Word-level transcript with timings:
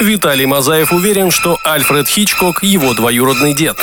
Виталий 0.00 0.46
Мазаев 0.46 0.92
уверен, 0.92 1.30
что 1.30 1.58
Альфред 1.62 2.08
Хичкок– 2.08 2.62
его 2.62 2.94
двоюродный 2.94 3.54
дед. 3.54 3.76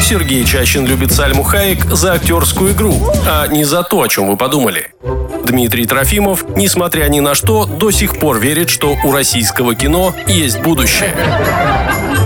Сергей 0.00 0.44
Чащин 0.44 0.86
любит 0.86 1.10
Сальму 1.10 1.42
Хаек 1.42 1.84
за 1.86 2.12
актерскую 2.12 2.72
игру, 2.72 3.10
а 3.26 3.48
не 3.48 3.64
за 3.64 3.82
то, 3.82 4.02
о 4.02 4.08
чем 4.08 4.28
вы 4.28 4.36
подумали. 4.36 4.92
Дмитрий 5.44 5.84
Трофимов, 5.84 6.44
несмотря 6.56 7.08
ни 7.08 7.18
на 7.18 7.34
что, 7.34 7.66
до 7.66 7.90
сих 7.90 8.20
пор 8.20 8.38
верит, 8.38 8.70
что 8.70 8.96
у 9.04 9.10
российского 9.10 9.74
кино 9.74 10.14
есть 10.28 10.60
будущее. 10.60 11.12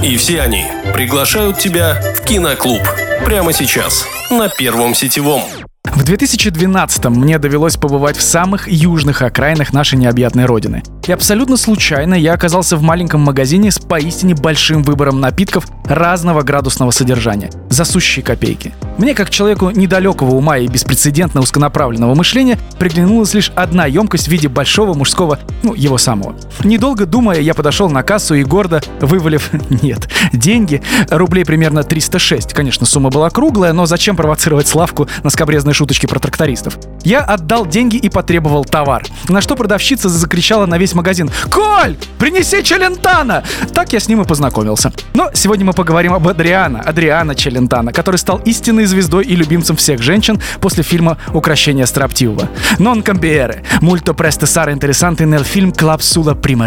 И 0.02 0.16
все 0.18 0.42
они 0.42 0.66
приглашают 0.92 1.58
тебя 1.58 2.02
в 2.16 2.22
киноклуб. 2.22 2.82
Прямо 3.24 3.54
сейчас, 3.54 4.06
на 4.30 4.48
Первом 4.48 4.94
сетевом. 4.94 5.42
В 5.84 6.04
2012-м 6.04 7.14
мне 7.14 7.38
довелось 7.38 7.76
побывать 7.76 8.16
в 8.16 8.22
самых 8.22 8.68
южных 8.68 9.22
окраинах 9.22 9.72
нашей 9.72 9.98
необъятной 9.98 10.44
родины. 10.44 10.82
И 11.06 11.12
абсолютно 11.12 11.56
случайно 11.56 12.14
я 12.14 12.32
оказался 12.32 12.76
в 12.76 12.82
маленьком 12.82 13.20
магазине 13.20 13.70
с 13.70 13.78
поистине 13.78 14.34
большим 14.34 14.82
выбором 14.82 15.20
напитков 15.20 15.66
разного 15.84 16.42
градусного 16.42 16.90
содержания, 16.90 17.50
за 17.68 17.84
сущие 17.84 18.24
копейки. 18.24 18.74
Мне, 18.98 19.14
как 19.14 19.30
человеку 19.30 19.70
недалекого 19.70 20.34
ума 20.34 20.58
и 20.58 20.66
беспрецедентно 20.66 21.40
узконаправленного 21.40 22.14
мышления, 22.14 22.58
приглянулась 22.78 23.34
лишь 23.34 23.52
одна 23.54 23.86
емкость 23.86 24.26
в 24.26 24.30
виде 24.32 24.48
большого 24.48 24.94
мужского, 24.94 25.38
ну, 25.62 25.74
его 25.74 25.96
самого. 25.96 26.34
Недолго 26.64 27.06
думая, 27.06 27.40
я 27.40 27.54
подошел 27.54 27.88
на 27.88 28.02
кассу 28.02 28.34
и 28.34 28.42
гордо, 28.42 28.80
вывалив, 29.00 29.50
нет, 29.82 30.08
деньги, 30.32 30.82
рублей 31.10 31.44
примерно 31.44 31.84
306. 31.84 32.52
Конечно, 32.52 32.84
сумма 32.84 33.10
была 33.10 33.30
круглая, 33.30 33.72
но 33.72 33.86
зачем 33.86 34.16
провоцировать 34.16 34.66
Славку 34.66 35.08
на 35.22 35.30
скобрезные 35.30 35.74
шуточки 35.74 36.06
про 36.06 36.18
трактористов? 36.18 36.78
Я 37.04 37.20
отдал 37.20 37.64
деньги 37.64 37.96
и 37.96 38.08
потребовал 38.08 38.64
товар. 38.64 39.04
На 39.28 39.40
что 39.40 39.54
продавщица 39.54 40.08
закричала 40.08 40.66
на 40.66 40.78
весь 40.78 40.94
магазин 40.96 41.30
«Коль, 41.50 41.96
принеси 42.18 42.62
Челентана!» 42.62 43.44
Так 43.72 43.92
я 43.92 44.00
с 44.00 44.08
ним 44.08 44.22
и 44.22 44.24
познакомился. 44.24 44.92
Но 45.14 45.30
сегодня 45.32 45.64
мы 45.64 45.72
поговорим 45.72 46.12
об 46.12 46.26
Адриана, 46.26 46.80
Адриана 46.80 47.34
Челентана, 47.34 47.92
который 47.92 48.16
стал 48.16 48.40
истинной 48.44 48.86
звездой 48.86 49.24
и 49.24 49.36
любимцем 49.36 49.76
всех 49.76 50.02
женщин 50.02 50.40
после 50.60 50.82
фильма 50.82 51.18
«Укращение 51.32 51.86
строптивого». 51.86 52.48
Non 52.78 53.02
cambiare, 53.02 53.62
molto 53.80 54.14
presto 54.14 54.46
sarà 54.46 54.70
interessante 54.70 55.24
nel 55.24 55.44
film 55.44 55.70
Club 55.70 56.00
sulla 56.00 56.34
prima. 56.34 56.66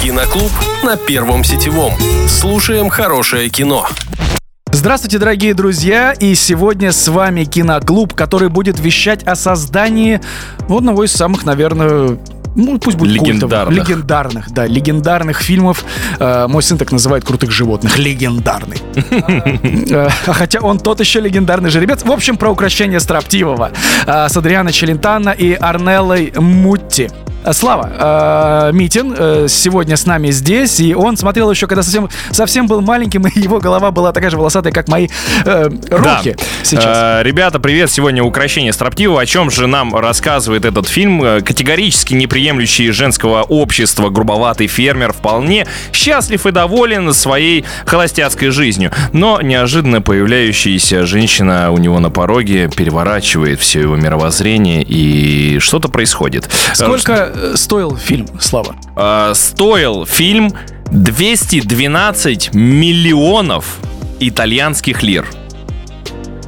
Киноклуб 0.00 0.52
на 0.84 0.96
Первом 0.96 1.44
сетевом. 1.44 1.92
Слушаем 2.28 2.88
хорошее 2.88 3.50
кино. 3.50 3.86
Здравствуйте, 4.72 5.18
дорогие 5.18 5.54
друзья! 5.54 6.12
И 6.12 6.34
сегодня 6.34 6.92
с 6.92 7.08
вами 7.08 7.44
Киноклуб, 7.44 8.14
который 8.14 8.48
будет 8.48 8.78
вещать 8.78 9.24
о 9.24 9.34
создании 9.34 10.20
одного 10.68 11.04
из 11.04 11.12
самых, 11.12 11.44
наверное, 11.44 12.18
ну, 12.54 12.78
пусть 12.78 12.96
будет 12.96 13.12
Легендарных. 13.12 13.76
культовых. 13.76 13.88
Легендарных, 13.88 14.50
да, 14.52 14.66
легендарных 14.66 15.40
фильмов. 15.40 15.84
Э, 16.18 16.46
мой 16.48 16.62
сын 16.62 16.76
так 16.76 16.92
называет 16.92 17.24
крутых 17.24 17.50
животных. 17.50 17.98
Легендарный. 17.98 18.78
Э, 19.90 20.08
Хотя 20.26 20.60
он 20.60 20.78
тот 20.78 21.00
еще 21.00 21.20
легендарный 21.20 21.70
жеребец. 21.70 22.04
В 22.04 22.10
общем, 22.12 22.36
про 22.36 22.50
украшение 22.50 23.00
строптивого. 23.00 23.70
Э, 24.06 24.28
С 24.28 24.36
Адриано 24.36 24.72
Челентано 24.72 25.30
и 25.30 25.54
Арнеллой 25.54 26.32
Мутти. 26.36 27.10
Э, 27.48 27.52
Слава, 27.52 28.68
э, 28.70 28.72
Митин 28.72 29.14
э, 29.16 29.46
сегодня 29.48 29.96
с 29.96 30.04
нами 30.06 30.30
здесь, 30.30 30.80
и 30.80 30.94
он 30.94 31.16
смотрел 31.16 31.50
еще, 31.50 31.66
когда 31.66 31.82
совсем, 31.82 32.08
совсем 32.30 32.66
был 32.66 32.80
маленьким, 32.82 33.26
и 33.26 33.40
его 33.40 33.58
голова 33.58 33.90
была 33.90 34.12
такая 34.12 34.30
же 34.30 34.36
волосатая, 34.36 34.72
как 34.72 34.88
мои 34.88 35.08
э, 35.44 35.70
руки 35.90 36.36
сейчас. 36.62 36.84
Э, 36.84 37.22
ребята, 37.22 37.58
привет. 37.58 37.90
Сегодня 37.90 38.22
«Укращение 38.22 38.72
строптивого». 38.72 39.20
О 39.22 39.26
чем 39.26 39.50
же 39.50 39.66
нам 39.66 39.96
рассказывает 39.96 40.64
этот 40.64 40.88
фильм? 40.88 41.22
Э, 41.22 41.40
Категорически 41.40 42.14
неприемлющий 42.14 42.90
женского 42.90 43.42
общества 43.42 44.10
грубоватый 44.10 44.66
фермер 44.66 45.12
вполне 45.12 45.66
счастлив 45.92 46.44
и 46.46 46.50
доволен 46.50 47.12
своей 47.14 47.64
холостяцкой 47.86 48.50
жизнью. 48.50 48.92
Но 49.12 49.40
неожиданно 49.40 50.02
появляющаяся 50.02 51.06
женщина 51.06 51.72
у 51.72 51.78
него 51.78 51.98
на 51.98 52.10
пороге 52.10 52.68
переворачивает 52.68 53.60
все 53.60 53.80
его 53.80 53.96
мировоззрение, 53.96 54.82
и 54.82 55.58
что-то 55.60 55.88
происходит. 55.88 56.48
Сколько 56.74 57.32
э, 57.34 57.37
стоил 57.56 57.96
фильм, 57.96 58.26
Слава? 58.40 58.76
Э, 58.96 59.32
стоил 59.34 60.06
фильм 60.06 60.52
212 60.90 62.54
миллионов 62.54 63.78
итальянских 64.20 65.02
лир. 65.02 65.26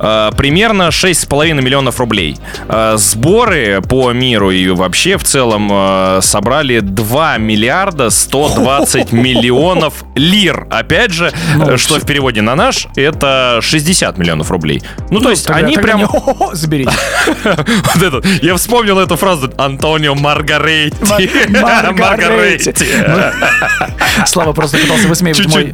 Э, 0.01 0.31
Примерно 0.37 0.89
6,5 0.89 1.61
миллионов 1.61 2.01
рублей. 2.01 2.37
Э, 2.69 2.95
Сборы 2.97 3.81
по 3.83 4.13
миру 4.13 4.51
и 4.51 4.69
вообще 4.71 5.17
в 5.19 5.25
целом 5.25 5.69
э, 5.71 6.21
собрали 6.23 6.81
2 6.81 7.39
миллиарда 7.39 8.11
120 8.11 9.13
миллионов 9.13 10.05
лир. 10.15 10.67
Опять 10.71 11.13
же, 11.13 11.33
Ну, 11.57 11.77
что 11.79 11.97
в 12.01 12.07
переводе 12.07 12.41
на 12.43 12.55
наш, 12.55 12.87
это 12.97 13.59
60 13.63 14.17
миллионов 14.19 14.51
рублей. 14.51 14.83
Ну, 15.11 15.21
то 15.21 15.31
есть 15.31 15.47
Тогда- 15.47 15.67
они 15.67 15.75
тогда 15.77 15.99
прям... 15.99 16.09
заберите. 16.53 16.93
Вот 17.95 18.03
этот, 18.03 18.27
я 18.43 18.55
вспомнил 18.57 18.99
эту 18.99 19.17
фразу 19.17 19.53
Антонио 19.59 20.15
Маргаретти. 20.15 21.31
Мар- 21.51 21.93
Маргаретти. 21.93 22.87
Слава 24.27 24.53
просто 24.53 24.79
пытался 24.79 25.09
высмеивать 25.09 25.47
мой 25.47 25.71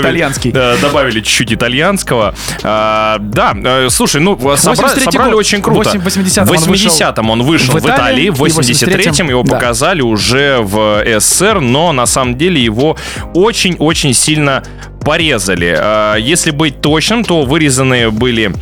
итальянский. 0.00 0.52
да, 0.52 0.76
добавили 0.76 1.20
чуть-чуть 1.20 1.52
итальянского. 1.52 2.34
А, 2.62 3.18
да, 3.42 3.54
э, 3.54 3.90
слушай, 3.90 4.20
ну 4.20 4.34
собра- 4.34 4.56
83-й 4.56 5.00
собрали 5.02 5.34
очень 5.34 5.62
круто. 5.62 5.90
В 5.90 6.06
80-м 6.06 6.46
В 6.46 6.50
он 6.50 6.58
вышел 6.58 6.90
80-м 6.90 7.30
он 7.30 7.42
вышел 7.42 7.74
в 7.74 7.78
Италии, 7.78 7.90
в 7.90 7.96
Италии, 7.96 8.24
и 8.26 8.30
в 8.30 8.42
83-м 8.42 9.28
его 9.28 9.40
83-м, 9.40 9.46
да. 9.48 9.54
показали 9.56 10.00
уже 10.02 10.58
в 10.60 11.04
СССР, 11.18 11.60
но 11.60 11.92
на 11.92 12.06
самом 12.06 12.36
деле 12.36 12.62
его 12.62 12.96
очень-очень 13.34 14.14
сильно 14.14 14.62
порезали. 15.04 15.74
А, 15.78 16.16
Если 16.16 16.50
быть 16.50 16.80
точным, 16.80 17.24
то 17.24 17.42
вырезанные 17.42 18.10
были 18.10 18.52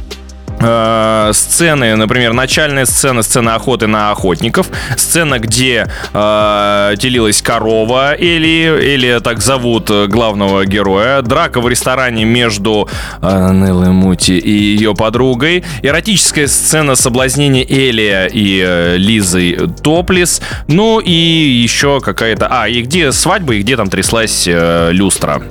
э, 0.61 1.31
сцены, 1.33 1.97
например, 1.97 2.33
начальная 2.33 2.85
сцена, 2.85 3.23
сцена 3.23 3.55
охоты 3.55 3.87
на 3.87 4.11
охотников, 4.11 4.69
сцена, 4.97 5.39
где 5.39 5.87
э, 6.13 6.95
делилась 6.97 7.43
корова 7.43 8.15
Эли, 8.17 8.79
Эли 8.81 9.21
так 9.21 9.41
зовут 9.41 9.91
э, 9.91 10.07
главного 10.07 10.65
героя, 10.67 11.23
драка 11.23 11.61
в 11.61 11.69
ресторане 11.69 12.25
между 12.25 12.89
э, 13.23 13.53
Неллой 13.53 13.91
Мути 13.91 14.39
и 14.39 14.51
ее 14.51 14.95
подругой, 14.95 15.65
эротическая 15.83 16.47
сцена 16.47 16.95
соблазнения 16.95 17.65
Элия 17.65 18.27
и 18.27 18.63
э, 18.65 18.97
Лизой 18.97 19.69
Топлис, 19.83 20.41
ну 20.69 21.01
и 21.01 21.13
еще 21.13 22.01
какая-то... 22.01 22.49
А, 22.51 22.69
и 22.69 22.83
где 22.83 23.13
свадьба, 23.13 23.55
и 23.55 23.63
где 23.63 23.77
там 23.77 23.89
тряслась 23.89 24.47
э, 24.47 24.91
люстра. 24.93 25.43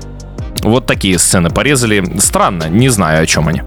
Вот 0.62 0.86
такие 0.86 1.18
сцены 1.18 1.50
порезали. 1.50 2.04
Странно, 2.20 2.66
не 2.70 2.90
знаю, 2.90 3.24
о 3.24 3.26
чем 3.26 3.48
они. 3.48 3.62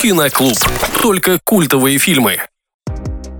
Киноклуб. 0.00 0.56
Только 1.02 1.40
культовые 1.42 1.98
фильмы. 1.98 2.38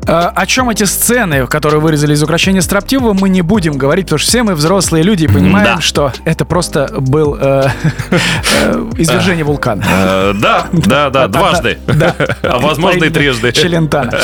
Э, 0.09 0.31
О 0.35 0.47
чем 0.47 0.71
эти 0.71 0.85
сцены, 0.85 1.47
которые 1.47 1.81
вырезали 1.81 2.15
из 2.15 2.23
украшения 2.23 2.63
строптивого, 2.63 3.13
мы 3.13 3.29
не 3.29 3.43
будем 3.43 3.77
говорить, 3.77 4.07
потому 4.07 4.19
что 4.19 4.29
все 4.31 4.43
мы 4.43 4.55
взрослые 4.55 5.05
люди 5.05 5.25
и 5.25 5.29
понимаем, 5.29 5.77
Да. 5.77 5.81
что 5.83 6.13
это 6.25 6.47
просто 6.47 6.89
был 6.99 7.37
э, 7.39 7.65
э, 8.11 8.85
извержение 8.97 9.45
вулкана. 9.45 9.85
Э, 9.87 10.33
Да, 10.35 10.67
да, 10.73 11.11
да, 11.11 11.29
дважды. 11.29 11.79
А 12.43 12.59
возможно 12.59 13.05
и 13.05 13.11
трижды. 13.11 13.53
Челентана. 13.53 14.19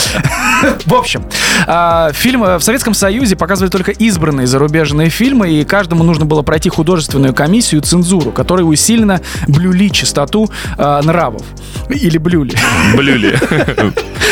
В 0.87 0.95
общем, 0.95 1.25
а, 1.67 2.13
фильм 2.13 2.43
э, 2.45 2.57
в 2.59 2.65
Советском 2.65 2.95
Союзе 2.95 3.37
показывали 3.37 3.71
только 3.71 3.91
избранные 3.91 4.47
зарубежные 4.47 5.11
фильмы, 5.11 5.51
и 5.51 5.65
каждому 5.65 6.03
нужно 6.03 6.25
было 6.25 6.41
пройти 6.41 6.71
художественную 6.71 7.35
комиссию 7.35 7.83
цензуру, 7.83 8.33
которые 8.33 8.65
усиленно 8.65 9.21
блюли 9.47 9.91
чистоту 9.91 10.51
нравов. 10.79 11.43
Или 11.91 12.17
блюли. 12.17 12.57
Блюли. 12.97 13.39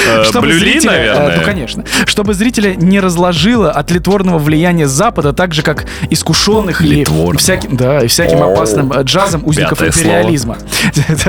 Э, 0.06 0.40
Блюли, 0.40 0.78
э, 0.78 0.86
наверное. 0.86 1.41
Ну, 1.42 1.52
конечно. 1.52 1.84
Чтобы 2.06 2.34
зрителя 2.34 2.74
не 2.74 3.00
разложило 3.00 3.70
от 3.70 3.90
литворного 3.90 4.38
влияния 4.38 4.86
Запада, 4.86 5.32
так 5.32 5.54
же, 5.54 5.62
как 5.62 5.86
искушенных 6.10 6.80
и 6.82 7.04
всяким, 7.38 7.76
да, 7.76 8.00
и 8.00 8.06
всяким 8.06 8.42
опасным 8.42 8.92
э, 8.92 9.02
джазом 9.02 9.42
узников 9.44 9.82
империализма. 9.82 10.58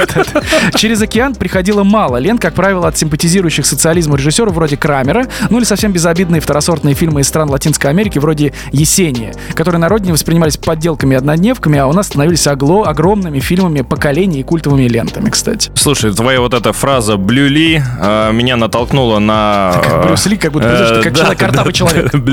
Через 0.76 1.02
океан 1.02 1.36
приходило 1.36 1.84
мало 1.84 2.18
лент, 2.18 2.42
как 2.42 2.54
правило, 2.54 2.88
от 2.88 2.98
симпатизирующих 2.98 3.66
социализму 3.66 4.16
режиссеров 4.16 4.54
вроде 4.54 4.78
Крамера, 4.78 5.28
ну 5.50 5.58
или 5.58 5.66
совсем 5.66 5.92
безобидные 5.92 6.42
второсортные 6.42 6.96
фильмы 6.96 7.22
из 7.22 7.28
стран 7.28 7.50
Латинской 7.50 7.90
Америки 7.90 8.20
вроде 8.20 8.54
«Есения», 8.72 9.34
которые 9.54 9.80
на 9.80 9.90
родине 9.90 10.14
воспринимались 10.14 10.58
подделками 10.58 11.14
и 11.14 11.18
однодневками, 11.18 11.80
а 11.80 11.88
у 11.88 11.94
нас 11.94 12.08
становились 12.08 12.48
огло- 12.48 12.86
огромными 12.86 13.40
фильмами 13.40 13.82
поколений 13.82 14.40
и 14.40 14.44
культовыми 14.44 14.88
лентами, 14.88 15.30
кстати. 15.30 15.72
Слушай, 15.76 16.14
твоя 16.14 16.40
вот 16.42 16.54
эта 16.54 16.74
фраза 16.74 17.18
«блюли» 17.18 17.84
э, 18.00 18.32
меня 18.34 18.56
натолкнула 18.58 19.20
на... 19.20 19.72
Как 19.74 20.03
Брюс 20.06 20.26
Ли, 20.26 20.38
как 20.38 20.52
будто 20.52 20.68
э, 20.68 21.02
как 21.04 21.16
человек, 21.16 21.40
картавый 21.40 21.74
человек. 21.74 22.12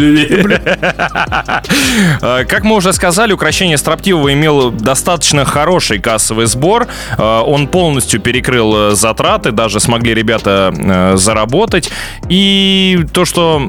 Э, 2.22 2.44
Как 2.44 2.64
мы 2.64 2.76
уже 2.76 2.93
сказали, 2.93 3.32
«Укращение 3.32 3.78
строптивого» 3.78 4.32
имел 4.32 4.70
достаточно 4.70 5.44
хороший 5.44 5.99
кассовый 5.99 6.46
сбор. 6.46 6.87
Э, 7.19 7.43
Он 7.46 7.69
полностью 7.69 8.20
перекрыл 8.20 8.94
затраты, 8.94 9.52
даже 9.52 9.81
смогли 9.81 10.14
ребята 10.14 11.14
заработать. 11.17 11.90
И 12.28 13.00
то, 13.12 13.25
что 13.25 13.61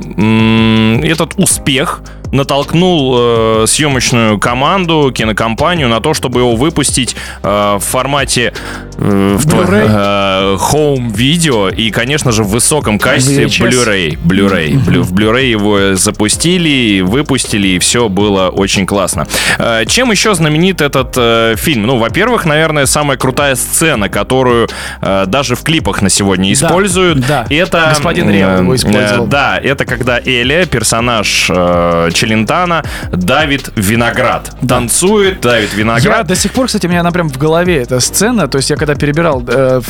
этот 1.03 1.33
успех 1.37 2.01
натолкнул 2.31 3.15
э, 3.17 3.65
съемочную 3.67 4.39
команду, 4.39 5.11
кинокомпанию 5.13 5.87
на 5.89 5.99
то, 5.99 6.13
чтобы 6.13 6.39
его 6.41 6.55
выпустить 6.55 7.15
э, 7.43 7.77
в 7.79 7.83
формате 7.83 8.53
э, 8.97 9.35
в 9.37 9.45
э, 9.47 10.57
home 10.57 11.13
видео 11.15 11.69
и, 11.69 11.91
конечно 11.91 12.31
же, 12.31 12.43
в 12.43 12.49
высоком 12.49 12.99
качестве? 12.99 13.45
Blu-ray. 13.45 14.17
Blu-ray. 14.23 14.77
Блю- 14.85 15.01
В 15.03 15.13
Blu-ray 15.13 15.45
его 15.49 15.95
запустили, 15.95 17.01
выпустили, 17.01 17.67
и 17.69 17.79
все 17.79 18.09
было 18.09 18.49
очень 18.49 18.85
классно. 18.85 19.27
Э, 19.57 19.85
Чем 19.85 20.11
еще 20.11 20.33
знаменит 20.33 20.81
этот 20.81 21.13
э, 21.17 21.55
фильм? 21.57 21.83
Ну, 21.87 21.97
во-первых, 21.97 22.45
наверное, 22.45 22.85
самая 22.85 23.17
крутая 23.17 23.55
сцена, 23.55 24.09
которую 24.09 24.69
э, 25.01 25.25
даже 25.27 25.55
в 25.55 25.63
клипах 25.63 26.01
на 26.01 26.09
сегодня 26.09 26.51
используют. 26.53 27.19
да. 27.27 27.45
Это 27.49 27.87
Господин 27.89 28.29
Ревва 28.29 28.57
его 28.57 28.75
использовал. 28.75 29.25
э, 29.25 29.29
Да, 29.29 29.57
это 29.61 29.85
когда 29.85 30.19
Эля, 30.19 30.65
персонаж 30.65 31.47
э, 31.49 32.09
Челентана, 32.21 32.83
давит 33.11 33.71
виноград. 33.75 34.51
Танцует, 34.67 35.41
давит 35.41 35.71
Я 35.73 35.79
виноград. 35.79 36.27
до 36.27 36.35
сих 36.35 36.51
пор, 36.51 36.67
кстати, 36.67 36.85
у 36.85 36.89
меня 36.89 36.99
она 36.99 37.11
прям 37.11 37.29
в 37.29 37.37
голове 37.37 37.81
эта 37.81 37.99
сцена. 37.99 38.47
То 38.47 38.57
есть 38.59 38.69
я 38.69 38.75
когда 38.75 38.93
перебирал, 38.93 39.43
э, 39.47 39.81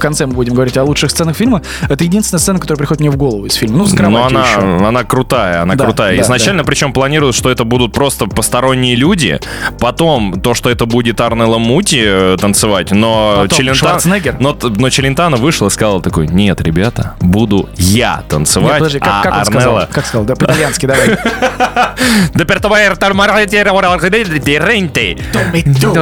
конце 0.00 0.26
мы 0.26 0.34
будем 0.34 0.54
говорить 0.54 0.76
о 0.76 0.84
лучших 0.84 1.10
сценах 1.10 1.36
фильма, 1.36 1.62
это 1.88 2.04
единственная 2.04 2.40
сцена, 2.40 2.58
которая 2.58 2.78
приходит 2.78 3.00
мне 3.00 3.10
в 3.10 3.16
голову 3.16 3.46
из 3.46 3.54
фильма. 3.54 3.78
Ну, 3.78 3.86
с 3.86 3.92
Но 3.92 4.24
она, 4.24 4.40
еще. 4.42 4.60
она 4.86 5.04
крутая, 5.04 5.62
она 5.62 5.74
Да, 5.74 5.84
крутая. 5.84 6.16
да, 6.16 6.22
Изначально, 6.22 6.64
причем 6.64 6.92
планируют, 6.92 7.34
что 7.36 7.50
это 7.50 7.64
будут 7.64 7.92
просто 7.92 8.26
посторонние 8.26 8.96
люди. 8.96 9.40
Потом 9.78 10.40
то, 10.40 10.54
что 10.54 10.70
это 10.70 10.86
будет 10.86 11.20
Арнелла 11.20 11.58
Мути 11.58 12.02
э, 12.04 12.36
танцевать, 12.40 12.90
но 12.90 13.42
Потом 13.42 13.58
Челентано, 13.58 14.00
но, 14.40 14.56
но 14.62 14.90
Челентано 14.90 15.36
вышел 15.36 15.66
и 15.66 15.70
сказал 15.70 16.00
такой: 16.00 16.28
Нет, 16.28 16.60
ребята, 16.60 17.14
буду 17.20 17.68
я 17.76 18.16
Нет, 18.16 18.28
танцевать. 18.28 18.78
подожди, 18.78 18.98
как, 18.98 19.08
а 19.08 19.22
как 19.22 19.32
он 19.32 19.38
Арнелла... 19.40 19.60
сказал? 19.60 19.88
Как 19.92 20.06
сказал? 20.06 20.24
Да, 20.24 20.34
по-итальянски, 20.36 20.86
давай. 20.86 21.18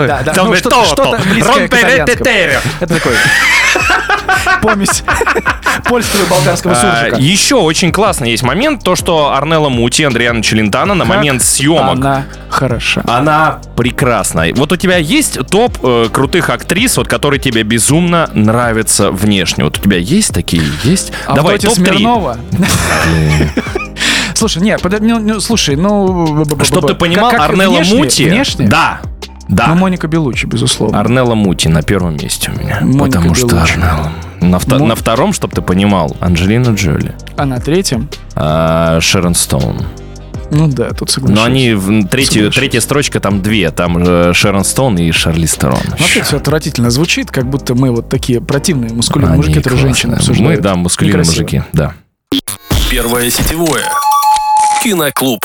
Да, 0.06 0.22
да. 0.22 0.32
Это 2.80 2.94
такой 2.94 3.12
помесь 4.62 5.02
польского 5.84 6.22
и 6.22 6.28
болгарского 6.28 6.72
А, 6.72 6.76
суржика. 6.76 7.16
Еще 7.20 7.54
очень 7.56 7.92
классный 7.92 8.30
есть 8.30 8.42
момент, 8.42 8.82
то, 8.84 8.96
что 8.96 9.32
Арнелла 9.34 9.68
Мути, 9.68 10.02
Андриана 10.02 10.42
Челентано 10.42 10.94
на 10.94 11.04
момент 11.04 11.42
съемок 11.42 11.96
Она 11.98 12.24
хороша. 12.48 13.02
Она 13.06 13.60
прекрасна. 13.76 14.46
Вот 14.54 14.72
у 14.72 14.76
тебя 14.76 14.96
есть 14.96 15.38
топ 15.50 15.78
э, 15.82 16.08
крутых 16.12 16.50
актрис, 16.50 16.96
вот 16.96 17.08
которые 17.08 17.40
тебе 17.40 17.62
безумно 17.62 18.30
нравятся 18.34 19.10
внешне. 19.10 19.64
Вот 19.64 19.78
у 19.78 19.80
тебя 19.80 19.98
есть 19.98 20.32
такие? 20.34 20.62
Есть? 20.84 21.12
Давай, 21.26 21.54
Авдотья 21.56 21.68
топ-3. 21.68 21.74
Смирнова. 21.74 22.38
Слушай, 24.34 24.62
не, 24.62 24.76
ну, 25.00 25.18
ну, 25.18 25.40
слушай, 25.40 25.74
ну... 25.74 26.44
б- 26.44 26.54
б- 26.54 26.64
Чтоб 26.64 26.82
б- 26.84 26.88
ты 26.88 26.94
понимал, 26.94 27.30
как- 27.30 27.40
как 27.40 27.50
Арнелла 27.50 27.78
внешне- 27.80 27.98
Мути... 27.98 28.24
Внешне? 28.28 28.68
Да, 28.68 29.00
Ну, 29.48 29.56
да. 29.56 29.74
Моника 29.74 30.08
Белуччи, 30.08 30.46
безусловно. 30.46 31.00
Арнелла 31.00 31.34
Мути 31.34 31.68
на 31.68 31.82
первом 31.82 32.16
месте 32.16 32.50
у 32.54 32.58
меня. 32.60 32.80
Моника 32.82 33.18
потому 33.18 33.34
что 33.34 33.46
Беллуччи. 33.48 33.72
Арнелла. 33.72 34.12
На, 34.40 34.58
вто- 34.58 34.78
Мо- 34.78 34.86
на 34.86 34.94
втором, 34.94 35.32
чтобы 35.32 35.54
ты 35.54 35.62
понимал, 35.62 36.16
Анджелина 36.20 36.70
Джоли, 36.74 37.14
А 37.36 37.44
на 37.44 37.58
третьем? 37.58 38.08
а, 38.34 39.00
Шерон 39.00 39.34
Стоун. 39.34 39.84
Ну 40.50 40.66
да, 40.68 40.90
тут 40.90 41.10
соглашусь. 41.10 41.36
Но 41.36 41.44
они 41.44 41.74
в 41.74 42.06
третью, 42.08 42.50
третья 42.50 42.80
строчка, 42.80 43.20
там 43.20 43.42
две. 43.42 43.70
Там 43.70 43.98
э, 43.98 44.32
Шерон 44.32 44.64
Стоун 44.64 44.96
и 44.96 45.10
Шарли 45.12 45.44
Стерон. 45.44 45.78
Вообще 45.90 46.22
все 46.22 46.36
отвратительно 46.38 46.90
звучит, 46.90 47.30
как 47.30 47.50
будто 47.50 47.74
мы 47.74 47.90
вот 47.90 48.08
такие 48.08 48.40
противные 48.40 48.92
мускулинные 48.94 49.32
Они 49.34 49.38
мужики, 49.42 49.60
которые 49.60 49.80
женщины 49.82 50.14
обсуждают. 50.14 50.56
Мы, 50.56 50.62
да, 50.62 50.74
мускулинные 50.76 51.20
Некрасиво. 51.20 51.42
мужики, 51.42 51.62
да. 51.74 51.92
Первое 52.90 53.28
сетевое. 53.30 53.84
Киноклуб. 54.82 55.44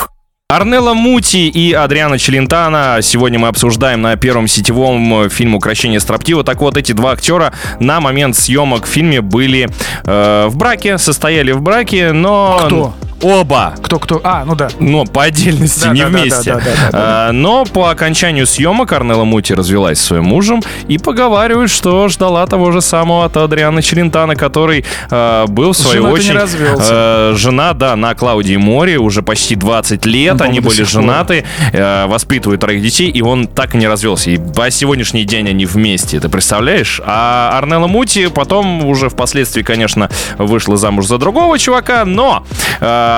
Арнелла 0.55 0.93
Мути 0.93 1.49
и 1.49 1.73
Адриана 1.73 2.19
Челентано. 2.19 2.99
Сегодня 3.01 3.39
мы 3.39 3.47
обсуждаем 3.47 4.03
на 4.03 4.15
первом 4.17 4.47
сетевом 4.47 5.23
э, 5.23 5.29
фильм 5.29 5.55
«Укращение 5.55 5.99
строптива». 5.99 6.43
Так 6.43 6.61
вот, 6.61 6.77
эти 6.77 6.91
два 6.91 7.13
актера 7.13 7.53
на 7.79 7.99
момент 7.99 8.35
съемок 8.35 8.85
в 8.85 8.87
фильме 8.87 9.21
были 9.21 9.67
э, 10.05 10.45
в 10.47 10.55
браке, 10.55 10.99
состояли 10.99 11.53
в 11.53 11.61
браке, 11.63 12.11
но... 12.11 12.61
Кто? 12.67 12.93
Оба. 13.23 13.73
Кто-кто? 13.81 14.19
А, 14.23 14.43
ну 14.45 14.55
да. 14.55 14.69
Но 14.79 15.05
по 15.05 15.23
отдельности, 15.23 15.85
Да, 15.85 15.93
не 15.93 16.01
да, 16.01 16.07
вместе. 16.07 16.53
да, 16.53 16.61
А, 16.91 17.31
Но 17.31 17.65
по 17.65 17.89
окончанию 17.89 18.45
съемок 18.45 18.91
Арнелла 18.91 19.23
Мути 19.23 19.53
развелась 19.53 19.99
со 19.99 20.07
своим 20.07 20.25
мужем 20.25 20.61
и 20.87 20.97
поговаривают, 20.97 21.71
что 21.71 22.07
ждала 22.09 22.45
того 22.47 22.71
же 22.71 22.81
самого 22.81 23.25
от 23.25 23.37
Адриана 23.37 23.81
Челентано, 23.81 24.35
который 24.35 24.85
э, 25.09 25.45
был 25.47 25.71
в 25.71 25.77
С 25.77 25.81
свою 25.83 26.07
не 26.07 26.11
очередь 26.13 26.49
э, 26.89 27.33
жена, 27.35 27.73
да, 27.73 27.95
на 27.95 28.13
Клаудии 28.15 28.57
Море 28.57 28.97
уже 28.97 29.21
почти 29.21 29.55
20 29.55 30.05
лет. 30.05 30.35
Ну, 30.39 30.45
Они 30.45 30.59
были 30.59 30.83
женаты, 30.83 31.45
э, 31.71 32.05
воспитывают 32.07 32.61
троих 32.61 32.81
детей, 32.81 33.09
и 33.09 33.21
он 33.21 33.47
так 33.47 33.75
и 33.75 33.77
не 33.77 33.87
развелся. 33.87 34.29
И 34.31 34.37
по 34.37 34.69
сегодняшний 34.69 35.23
день 35.23 35.49
они 35.49 35.65
вместе, 35.65 36.19
ты 36.19 36.29
представляешь? 36.29 37.01
А 37.05 37.57
Арнелла 37.57 37.87
Мути 37.87 38.27
потом 38.27 38.85
уже 38.85 39.09
впоследствии, 39.09 39.61
конечно, 39.61 40.09
вышла 40.37 40.75
замуж 40.77 41.05
за 41.07 41.17
другого 41.17 41.57
чувака, 41.57 42.03
но 42.05 42.45
э, 42.79 43.12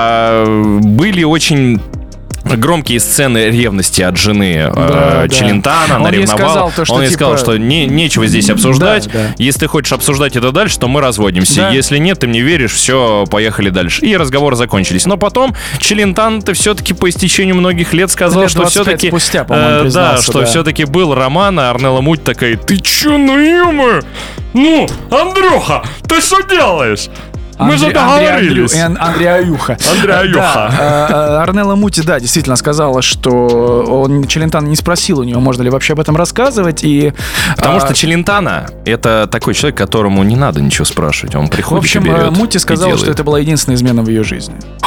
были 0.82 1.24
очень 1.24 1.80
громкие 2.54 3.00
сцены 3.00 3.50
ревности 3.50 4.02
от 4.02 4.16
жены 4.16 4.54
э, 4.54 4.72
Да, 4.72 5.22
да. 5.22 5.28
Челентана, 5.28 5.96
она 5.96 6.04
Он 6.06 6.12
ревновала. 6.12 6.38
сказал 6.38 6.72
то, 6.74 6.84
что, 6.84 6.94
Он 6.94 7.02
ей 7.02 7.10
сказал, 7.10 7.34
типа, 7.34 7.42
что 7.42 7.56
не, 7.58 7.86
нечего 7.86 8.26
здесь 8.26 8.48
обсуждать. 8.50 9.06
Да, 9.06 9.12
да. 9.12 9.34
Если 9.38 9.60
ты 9.60 9.66
хочешь 9.66 9.92
обсуждать 9.92 10.36
это 10.36 10.52
дальше, 10.52 10.78
то 10.78 10.86
мы 10.86 11.00
разводимся. 11.00 11.62
Да. 11.62 11.70
Если 11.70 11.98
нет, 11.98 12.20
ты 12.20 12.28
мне 12.28 12.40
веришь, 12.40 12.72
все, 12.72 13.24
поехали 13.30 13.70
дальше. 13.70 14.04
И 14.06 14.16
разговоры 14.16 14.54
закончились. 14.56 15.06
Но 15.06 15.16
потом 15.16 15.54
Челентан 15.78 16.42
ты 16.42 16.52
все-таки 16.52 16.94
по 16.94 17.08
истечению 17.08 17.56
многих 17.56 17.92
лет 17.92 18.10
сказал, 18.10 18.42
Лет 18.42 18.50
что 18.50 18.60
25 18.60 18.84
все-таки... 18.84 19.08
спустя, 19.08 19.44
по-моему, 19.44 19.90
да, 19.90 20.18
что 20.18 20.40
да. 20.40 20.46
все-таки 20.46 20.84
был 20.84 21.14
роман, 21.14 21.58
а 21.58 21.70
Арнелла 21.70 22.00
Муть 22.00 22.22
такая, 22.22 22.56
ты 22.56 22.76
че, 22.78 23.16
ну 23.16 23.38
ё 23.38 24.00
Ну, 24.52 24.86
Андрюха, 25.10 25.82
ты 26.08 26.20
что 26.20 26.40
делаешь? 26.42 27.08
Мы 27.58 27.76
же 27.76 27.86
Андре- 27.86 27.96
Андрей 27.96 28.26
договорились. 28.26 28.74
Андрю- 28.74 28.84
Ан- 28.84 28.98
Андрей 29.00 29.26
Аюха. 29.26 29.78
Андрей 29.92 30.14
Аюха. 30.14 30.38
Да, 30.38 30.70
э, 30.78 31.12
э, 31.12 31.42
Арнелла 31.42 31.74
Мути, 31.74 32.02
да, 32.02 32.20
действительно 32.20 32.56
сказала, 32.56 33.02
что 33.02 33.84
он, 33.88 34.26
Челентано 34.26 34.66
не 34.66 34.76
спросил 34.76 35.20
у 35.20 35.24
нее, 35.24 35.38
можно 35.38 35.62
ли 35.62 35.70
вообще 35.70 35.94
об 35.94 36.00
этом 36.00 36.16
рассказывать, 36.16 36.84
и... 36.84 37.12
Потому 37.56 37.78
а, 37.78 37.80
что 37.80 37.94
Челентано 37.94 38.66
это 38.84 39.28
такой 39.30 39.54
человек, 39.54 39.78
которому 39.78 40.22
не 40.24 40.36
надо 40.36 40.60
ничего 40.60 40.84
спрашивать. 40.84 41.34
Он 41.34 41.46
В 41.46 41.50
приходит 41.50 41.84
общем, 41.84 42.04
и 42.04 42.08
берет 42.08 42.26
э, 42.26 42.30
Мути 42.30 42.58
сказала, 42.58 42.96
что 42.96 43.10
это 43.10 43.24
была 43.24 43.38
единственная 43.38 43.76
измена 43.76 44.02
в 44.02 44.08
ее 44.08 44.22
жизни. 44.22 44.54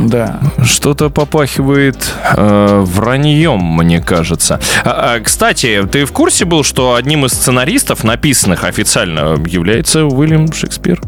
Да. 0.00 0.40
Что-то 0.64 1.10
попахивает 1.10 1.96
э, 2.34 2.80
враньем, 2.84 3.60
мне 3.60 4.00
кажется. 4.00 4.58
А, 4.84 5.16
а, 5.16 5.20
кстати, 5.20 5.86
ты 5.90 6.06
в 6.06 6.12
курсе 6.12 6.44
был, 6.44 6.64
что 6.64 6.94
одним 6.94 7.26
из 7.26 7.32
сценаристов, 7.32 8.02
написанных 8.02 8.64
официально, 8.64 9.36
является 9.46 10.06
Уильям 10.06 10.52
Шекспир? 10.52 11.00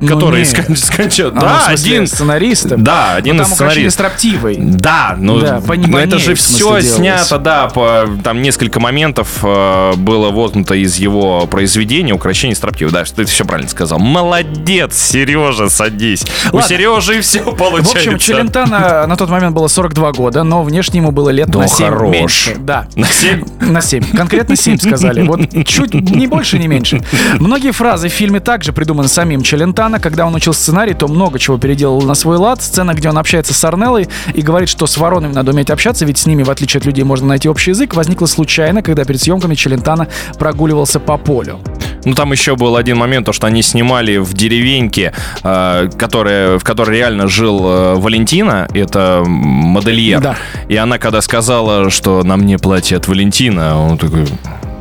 Ну, 0.00 0.08
который 0.08 0.42
скон- 0.42 0.76
скончал. 0.76 1.28
А, 1.28 1.40
да, 1.40 1.58
в 1.58 1.64
смысле, 1.68 1.92
один. 1.96 2.06
сценаристом. 2.06 2.84
Да, 2.84 3.14
один 3.14 3.36
Ну, 3.36 3.42
из 3.44 3.48
сценаристов. 3.48 3.92
строптивой. 3.94 4.56
Да, 4.58 5.14
ну, 5.18 5.40
Да, 5.40 5.62
ну, 5.66 5.96
это 5.98 6.18
же 6.18 6.34
в 6.34 6.38
все 6.38 6.58
делалось. 6.58 6.94
снято, 6.96 7.38
да, 7.38 7.68
по, 7.68 8.04
там 8.22 8.42
несколько 8.42 8.78
моментов 8.78 9.38
э, 9.42 9.92
было 9.96 10.30
воткнуто 10.30 10.74
из 10.74 10.96
его 10.96 11.46
произведения 11.46 12.12
«Укращение 12.12 12.54
строптива». 12.54 12.90
Да, 12.90 13.04
что 13.04 13.16
ты 13.16 13.24
все 13.24 13.44
правильно 13.44 13.70
сказал. 13.70 13.98
Молодец, 13.98 14.96
Сережа, 14.98 15.68
садись. 15.70 16.24
У 16.52 16.56
Ладно. 16.56 16.68
Сережи 16.68 17.20
все 17.22 17.40
В 17.42 17.56
получается. 17.56 18.10
общем, 18.10 18.18
Челентано 18.18 19.06
на 19.06 19.16
тот 19.16 19.30
момент 19.30 19.54
было 19.54 19.68
42 19.68 20.12
года, 20.12 20.42
но 20.42 20.62
внешне 20.62 21.00
ему 21.00 21.10
было 21.10 21.30
лет 21.30 21.48
Да 21.48 21.60
на 21.60 21.68
7 21.68 21.86
хорош. 21.86 22.12
меньше. 22.12 22.54
Да. 22.58 22.86
На 22.96 23.06
семь? 23.06 23.44
На 23.60 23.80
7. 23.80 24.04
Конкретно 24.16 24.56
7 24.56 24.78
сказали. 24.78 25.22
Вот 25.22 25.40
чуть 25.64 25.94
не 25.94 26.26
больше, 26.26 26.58
не 26.58 26.68
меньше. 26.68 27.02
Многие 27.38 27.70
фразы 27.72 28.08
в 28.08 28.12
фильме 28.12 28.40
также 28.40 28.72
придуманы 28.72 29.08
самим 29.08 29.42
Челентано. 29.86 30.00
Когда 30.00 30.26
он 30.26 30.34
учил 30.34 30.52
сценарий, 30.52 30.94
то 30.94 31.08
много 31.08 31.38
чего 31.38 31.58
переделал 31.58 32.02
на 32.02 32.14
свой 32.14 32.36
лад. 32.36 32.62
Сцена, 32.62 32.92
где 32.94 33.08
он 33.08 33.18
общается 33.18 33.54
с 33.54 33.64
Арнеллой 33.64 34.08
и 34.34 34.42
говорит, 34.42 34.68
что 34.68 34.86
с 34.86 34.96
воронами 34.96 35.32
надо 35.32 35.52
уметь 35.52 35.70
общаться, 35.70 36.04
ведь 36.04 36.18
с 36.18 36.26
ними, 36.26 36.42
в 36.42 36.50
отличие 36.50 36.80
от 36.80 36.86
людей, 36.86 37.04
можно 37.04 37.26
найти 37.26 37.48
общий 37.48 37.70
язык, 37.70 37.94
возникла 37.94 38.26
случайно, 38.26 38.82
когда 38.82 39.04
перед 39.04 39.20
съемками 39.20 39.54
Челентано 39.54 40.08
прогуливался 40.38 41.00
по 41.00 41.16
полю. 41.18 41.60
Ну, 42.04 42.14
там 42.14 42.32
еще 42.32 42.54
был 42.56 42.76
один 42.76 42.98
момент, 42.98 43.26
то, 43.26 43.32
что 43.32 43.46
они 43.46 43.62
снимали 43.62 44.18
в 44.18 44.32
деревеньке, 44.32 45.12
э, 45.42 45.88
которая, 45.98 46.58
в 46.58 46.64
которой 46.64 46.98
реально 46.98 47.28
жил 47.28 47.60
э, 47.64 47.94
Валентина, 47.96 48.68
это 48.74 49.22
модельер. 49.26 50.20
Да. 50.20 50.36
И 50.68 50.76
она, 50.76 50.98
когда 50.98 51.20
сказала, 51.20 51.90
что 51.90 52.22
на 52.22 52.36
мне 52.36 52.58
платье 52.58 52.96
от 52.96 53.08
Валентина, 53.08 53.80
он 53.80 53.98
такой... 53.98 54.26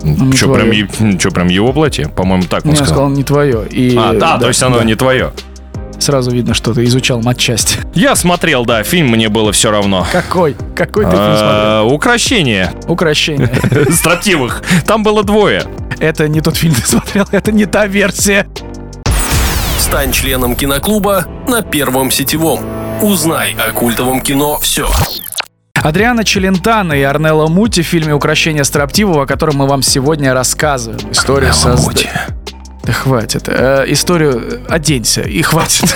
не 0.05 0.31
Что, 0.37 0.45
твое. 0.53 0.85
прям, 0.85 1.17
чё, 1.17 1.31
прям 1.31 1.47
его 1.47 1.73
платье? 1.73 2.07
По-моему, 2.07 2.43
так 2.43 2.63
он 2.65 2.71
Я 2.71 2.77
сказал. 2.77 2.95
сказал, 2.95 3.09
не 3.09 3.23
твое. 3.23 3.65
И, 3.69 3.95
А, 3.97 4.13
да, 4.13 4.37
то 4.37 4.47
есть 4.47 4.61
оно 4.63 4.77
да. 4.79 4.83
не 4.85 4.95
твое. 4.95 5.31
Сразу 5.97 6.29
видно, 6.31 6.53
что 6.53 6.73
ты 6.73 6.83
изучал 6.83 7.21
матчасть. 7.21 7.79
Я 7.93 8.15
смотрел, 8.15 8.65
да, 8.65 8.83
фильм 8.83 9.07
мне 9.09 9.29
было 9.29 9.51
все 9.51 9.71
равно. 9.71 10.05
Какой? 10.11 10.55
Какой 10.75 11.05
ты 11.05 11.11
фильм 11.11 11.23
смотрел? 11.23 11.41
А, 11.41 11.83
Укращение 11.83 12.71
Укращение. 12.87 13.49
строптивых. 13.91 14.61
Там 14.85 15.03
было 15.03 15.23
двое. 15.23 15.63
Это 15.99 16.27
не 16.27 16.41
тот 16.41 16.57
фильм 16.57 16.75
ты 16.75 16.81
смотрел, 16.85 17.25
это 17.31 17.51
не 17.51 17.65
та 17.65 17.87
версия. 17.87 18.45
Стань 19.79 20.11
членом 20.11 20.55
киноклуба 20.55 21.25
на 21.47 21.61
Первом 21.61 22.11
сетевом. 22.11 22.59
Узнай 23.01 23.55
о 23.55 23.71
культовом 23.71 24.19
кино 24.21 24.57
все. 24.61 24.89
Адриана 25.85 26.23
Челентано 26.23 26.93
и 26.93 27.03
Арнелло 27.03 27.45
Мути 27.45 27.83
в 27.83 27.85
фильме 27.85 28.15
«Укращение 28.15 28.63
строптивого», 28.63 29.21
о 29.21 29.25
котором 29.27 29.57
мы 29.57 29.67
вам 29.67 29.83
сегодня 29.83 30.33
рассказываем. 30.33 31.11
Историю 31.11 31.53
создания. 31.53 32.34
Да 32.85 32.93
хватит. 32.93 33.45
Э, 33.47 33.83
историю 33.87 34.61
оденься 34.69 35.21
и 35.21 35.41
хватит. 35.41 35.95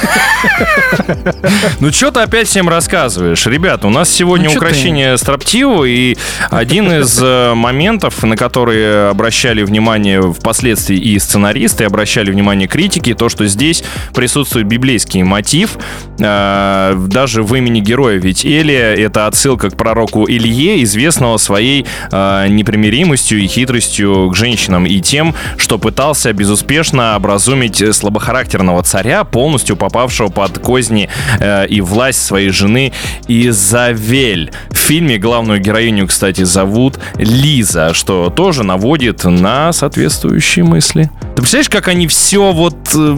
Ну 1.79 1.91
что 1.91 2.11
ты 2.11 2.21
опять 2.21 2.47
всем 2.47 2.67
рассказываешь? 2.67 3.45
Ребята, 3.45 3.87
у 3.87 3.89
нас 3.89 4.09
сегодня 4.09 4.49
Ну, 4.49 4.55
украшение 4.55 5.17
строптивого, 5.17 5.85
и 5.85 6.17
один 6.49 6.91
из 6.91 7.19
э, 7.21 7.53
моментов, 7.53 8.23
на 8.23 8.35
которые 8.35 9.09
обращали 9.09 9.61
внимание 9.63 10.33
впоследствии 10.33 10.97
и 10.97 11.19
сценаристы, 11.19 11.83
и 11.83 11.87
обращали 11.87 12.31
внимание 12.31 12.67
критики, 12.67 13.13
то, 13.13 13.29
что 13.29 13.45
здесь 13.45 13.83
присутствует 14.15 14.65
библейский 14.65 15.21
мотив, 15.23 15.77
э, 16.17 16.95
даже 17.07 17.43
в 17.43 17.55
имени 17.55 17.81
героя. 17.81 18.17
Ведь 18.17 18.45
Элия— 18.45 18.95
это 18.95 19.27
отсылка 19.27 19.69
к 19.69 19.77
пророку 19.77 20.25
Илье, 20.27 20.81
известного 20.83 21.37
своей 21.37 21.85
э, 22.11 22.47
непримиримостью 22.49 23.39
и 23.39 23.47
хитростью 23.47 24.29
к 24.31 24.35
женщинам, 24.35 24.85
и 24.85 24.99
тем, 25.01 25.35
что 25.57 25.77
пытался 25.77 26.33
безуспешно 26.33 26.78
образумить 27.15 27.83
слабохарактерного 27.95 28.83
царя, 28.83 29.23
полностью 29.23 29.75
попавшего 29.75 30.27
под 30.29 30.59
козни 30.59 31.09
э, 31.39 31.67
и 31.67 31.81
власть 31.81 32.23
своей 32.25 32.49
жены 32.49 32.91
Изавель. 33.27 34.51
В 34.71 34.77
фильме 34.77 35.17
главную 35.17 35.59
героиню, 35.59 36.07
кстати, 36.07 36.43
зовут 36.43 36.99
Лиза, 37.15 37.93
что 37.93 38.29
тоже 38.29 38.63
наводит 38.63 39.23
на 39.23 39.71
соответствующие 39.73 40.65
мысли. 40.65 41.09
Ты 41.35 41.41
представляешь, 41.41 41.69
как 41.69 41.87
они 41.87 42.07
все 42.07 42.51
вот 42.51 42.75
э, 42.95 43.17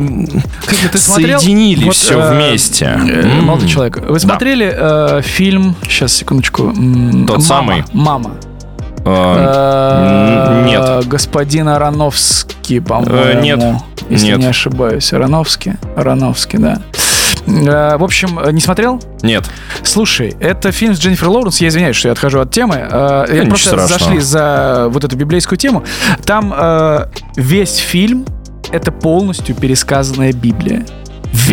ты 0.91 0.98
соединили 0.98 1.86
Вот, 1.86 1.96
все 1.96 2.20
э, 2.20 2.34
вместе? 2.34 2.86
э, 2.86 3.22
М. 3.22 3.46
Молодой 3.46 3.68
человек, 3.70 3.98
вы 4.01 4.13
Да. 4.13 4.20
смотрели 4.20 4.72
э, 4.74 5.22
фильм, 5.24 5.75
сейчас, 5.84 6.13
секундочку. 6.13 6.63
Тот 6.72 6.75
«Мама», 6.75 7.41
самый? 7.41 7.84
«Мама». 7.94 8.32
Э, 9.05 10.63
нет. 10.65 11.08
Господин 11.08 11.67
Ароновский, 11.70 12.81
по-моему. 12.81 13.15
Э, 13.15 13.41
нет. 13.41 13.60
Если 14.10 14.36
не 14.36 14.46
ошибаюсь. 14.46 15.12
Ароновский. 15.13 15.74
Ароновский, 15.96 16.60
да. 16.60 16.81
Э, 17.48 17.98
В 17.98 18.03
общем, 18.03 18.39
э, 18.39 18.51
не 18.51 18.62
смотрел? 18.62 19.01
Нет. 19.22 19.46
Слушай, 19.84 20.36
это 20.39 20.72
фильм 20.72 20.93
с 20.96 21.00
Дженнифер 21.00 21.29
Лоуренс. 21.29 21.62
Я 21.62 21.70
извиняюсь, 21.70 21.96
что 21.96 22.08
я 22.10 22.12
отхожу 22.13 22.39
от 22.39 22.51
темы. 22.51 22.75
Э, 22.91 23.25
Я 23.31 23.46
просто 23.46 23.70
страшного. 23.70 24.00
зашли 24.00 24.20
за 24.20 24.88
вот 24.89 25.03
эту 25.03 25.15
библейскую 25.15 25.58
тему. 25.58 25.84
Там 26.25 26.53
весь 27.36 27.75
фильм 27.77 28.25
это 28.72 28.91
полностью 28.91 29.55
пересказанная 29.55 30.31
Библия. 30.34 30.86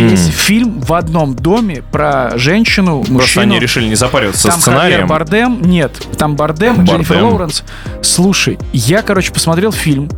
Весь 0.02 0.26
фильм 0.26 0.80
в 0.80 0.92
одном 0.92 1.34
доме 1.34 1.82
про 1.90 2.32
женщину, 2.36 2.98
Просто 2.98 3.12
мужчину. 3.12 3.42
они 3.42 3.58
решили 3.58 3.86
не 3.88 3.94
запариваться 3.94 4.48
Там 4.48 4.60
сценарием. 4.60 4.92
Хавьер 4.92 5.06
Бардем, 5.06 5.62
нет, 5.62 5.92
там 6.16 6.36
Бардем, 6.36 6.82
и 6.82 6.86
Дженнифер 6.86 7.16
Бардем. 7.16 7.28
Лоуренс. 7.28 7.64
Слушай, 8.02 8.58
я, 8.72 9.02
короче, 9.02 9.32
посмотрел 9.32 9.72
фильм, 9.72 10.10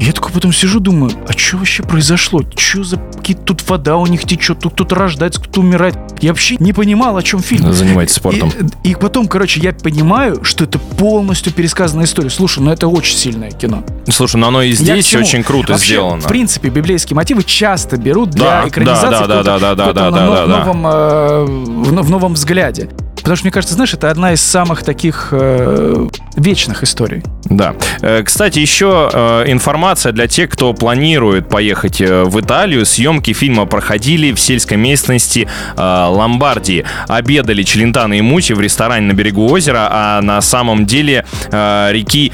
я 0.00 0.12
такой 0.12 0.32
потом 0.32 0.52
сижу, 0.52 0.80
думаю, 0.80 1.12
а 1.28 1.32
что 1.36 1.58
вообще 1.58 1.82
произошло? 1.82 2.42
Что 2.56 2.84
за 2.84 2.96
какие-то 2.96 3.42
тут 3.42 3.68
вода 3.68 3.96
у 3.96 4.06
них 4.06 4.24
течет, 4.24 4.60
тут 4.60 4.72
кто-то 4.74 4.94
рождается, 4.94 5.40
кто-то 5.40 5.60
умирает. 5.60 5.96
Я 6.20 6.30
вообще 6.30 6.56
не 6.58 6.72
понимал, 6.72 7.16
о 7.16 7.22
чем 7.22 7.40
фильм. 7.40 7.72
Занимайтесь 7.72 8.14
спортом. 8.14 8.50
И, 8.82 8.90
и 8.90 8.94
потом, 8.94 9.28
короче, 9.28 9.60
я 9.60 9.72
понимаю, 9.72 10.42
что 10.44 10.64
это 10.64 10.78
полностью 10.78 11.52
пересказанная 11.52 12.06
история. 12.06 12.30
Слушай, 12.30 12.60
ну 12.62 12.70
это 12.72 12.88
очень 12.88 13.16
сильное 13.16 13.50
кино. 13.50 13.84
Слушай, 14.08 14.36
ну 14.36 14.48
оно 14.48 14.62
и 14.62 14.72
здесь 14.72 15.14
очень 15.14 15.42
круто 15.42 15.72
Вообще, 15.72 15.94
сделано. 15.94 16.22
В 16.22 16.26
принципе, 16.28 16.68
библейские 16.70 17.14
мотивы 17.16 17.42
часто 17.42 17.96
берут 17.96 18.30
для 18.30 18.62
Да, 18.62 18.68
экранизации 18.68 19.10
да, 19.10 19.10
да, 19.10 19.26
в 19.26 19.28
каком-то- 19.28 19.44
да, 19.44 19.58
да, 19.58 19.74
да, 19.74 19.84
в 19.84 19.88
каком-то 19.94 20.10
да, 20.10 20.10
да, 20.10 20.26
но- 20.26 20.34
да, 20.34 20.46
да. 20.46 20.64
новом, 20.64 20.86
э, 20.86 21.44
в, 21.84 21.92
но- 21.92 22.02
в 22.02 22.10
новом 22.10 22.34
взгляде. 22.34 22.88
Потому 23.20 23.36
что, 23.36 23.44
мне 23.44 23.52
кажется, 23.52 23.74
знаешь, 23.74 23.94
это 23.94 24.10
одна 24.10 24.32
из 24.32 24.40
самых 24.42 24.82
таких 24.82 25.28
э, 25.32 26.08
вечных 26.36 26.82
историй. 26.82 27.22
Да. 27.44 27.74
Э, 28.02 28.22
Кстати, 28.22 28.58
еще 28.58 29.10
э, 29.12 29.44
информация 29.48 30.12
для 30.12 30.26
тех, 30.26 30.50
кто 30.50 30.72
планирует 30.72 31.48
поехать 31.48 32.00
э, 32.00 32.24
в 32.24 32.40
Италию. 32.40 32.86
Съемки 32.86 33.32
фильма 33.32 33.66
проходили 33.66 34.32
в 34.32 34.40
сельской 34.40 34.76
местности 34.76 35.48
Ломбардии. 35.76 36.84
Обедали 37.08 37.62
Челентано 37.62 38.14
и 38.14 38.20
Мучи 38.20 38.52
в 38.52 38.60
ресторане 38.60 39.06
на 39.06 39.12
берегу 39.12 39.50
озера, 39.50 39.88
а 39.90 40.20
на 40.22 40.40
самом 40.40 40.86
деле 40.86 41.24
реки 41.50 42.32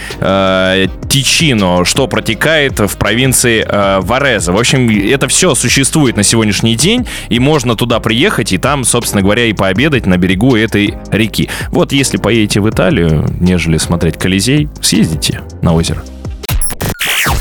Тичино, 1.08 1.84
что 1.84 2.06
протекает 2.06 2.78
в 2.78 2.96
провинции 2.96 3.66
Вареза. 4.00 4.52
В 4.52 4.58
общем, 4.58 4.88
это 4.88 5.28
все 5.28 5.54
существует 5.54 6.16
на 6.16 6.22
сегодняшний 6.22 6.76
день, 6.76 7.06
и 7.28 7.38
можно 7.38 7.76
туда 7.76 8.00
приехать, 8.00 8.52
и 8.52 8.58
там, 8.58 8.84
собственно 8.84 9.22
говоря, 9.22 9.46
и 9.46 9.52
пообедать 9.52 10.06
на 10.06 10.16
берегу 10.16 10.56
этой 10.56 10.75
реки. 11.10 11.48
Вот 11.70 11.92
если 11.92 12.16
поедете 12.16 12.60
в 12.60 12.68
Италию, 12.68 13.26
нежели 13.40 13.78
смотреть 13.78 14.18
Колизей, 14.18 14.68
съездите 14.80 15.42
на 15.62 15.74
озеро. 15.74 16.02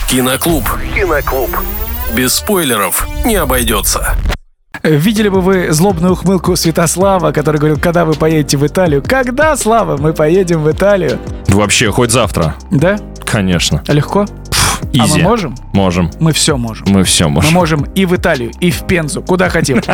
Киноклуб. 0.09 0.63
Киноклуб. 0.95 1.49
Без 2.15 2.35
спойлеров 2.35 3.07
не 3.25 3.35
обойдется. 3.35 4.15
Видели 4.83 5.29
бы 5.29 5.41
вы 5.41 5.71
злобную 5.71 6.13
ухмылку 6.13 6.55
Святослава, 6.55 7.31
который 7.31 7.57
говорил, 7.57 7.79
когда 7.79 8.05
вы 8.05 8.13
поедете 8.13 8.57
в 8.57 8.65
Италию? 8.67 9.03
Когда, 9.05 9.57
Слава, 9.57 9.97
мы 9.97 10.13
поедем 10.13 10.61
в 10.61 10.71
Италию? 10.71 11.19
Вообще, 11.47 11.91
хоть 11.91 12.11
завтра. 12.11 12.55
Да? 12.69 12.99
Конечно. 13.25 13.83
Легко? 13.87 14.25
А 14.81 14.97
мы 14.97 15.05
Изи. 15.05 15.21
можем? 15.21 15.55
Можем. 15.73 16.11
Мы 16.19 16.31
все 16.31 16.57
можем. 16.57 16.87
Мы 16.89 17.03
все 17.03 17.25
Мы 17.27 17.35
можем. 17.35 17.53
можем 17.53 17.81
и 17.95 18.05
в 18.05 18.15
Италию, 18.15 18.51
и 18.59 18.71
в 18.71 18.83
Пензу, 18.87 19.21
куда 19.21 19.49
хотим. 19.49 19.81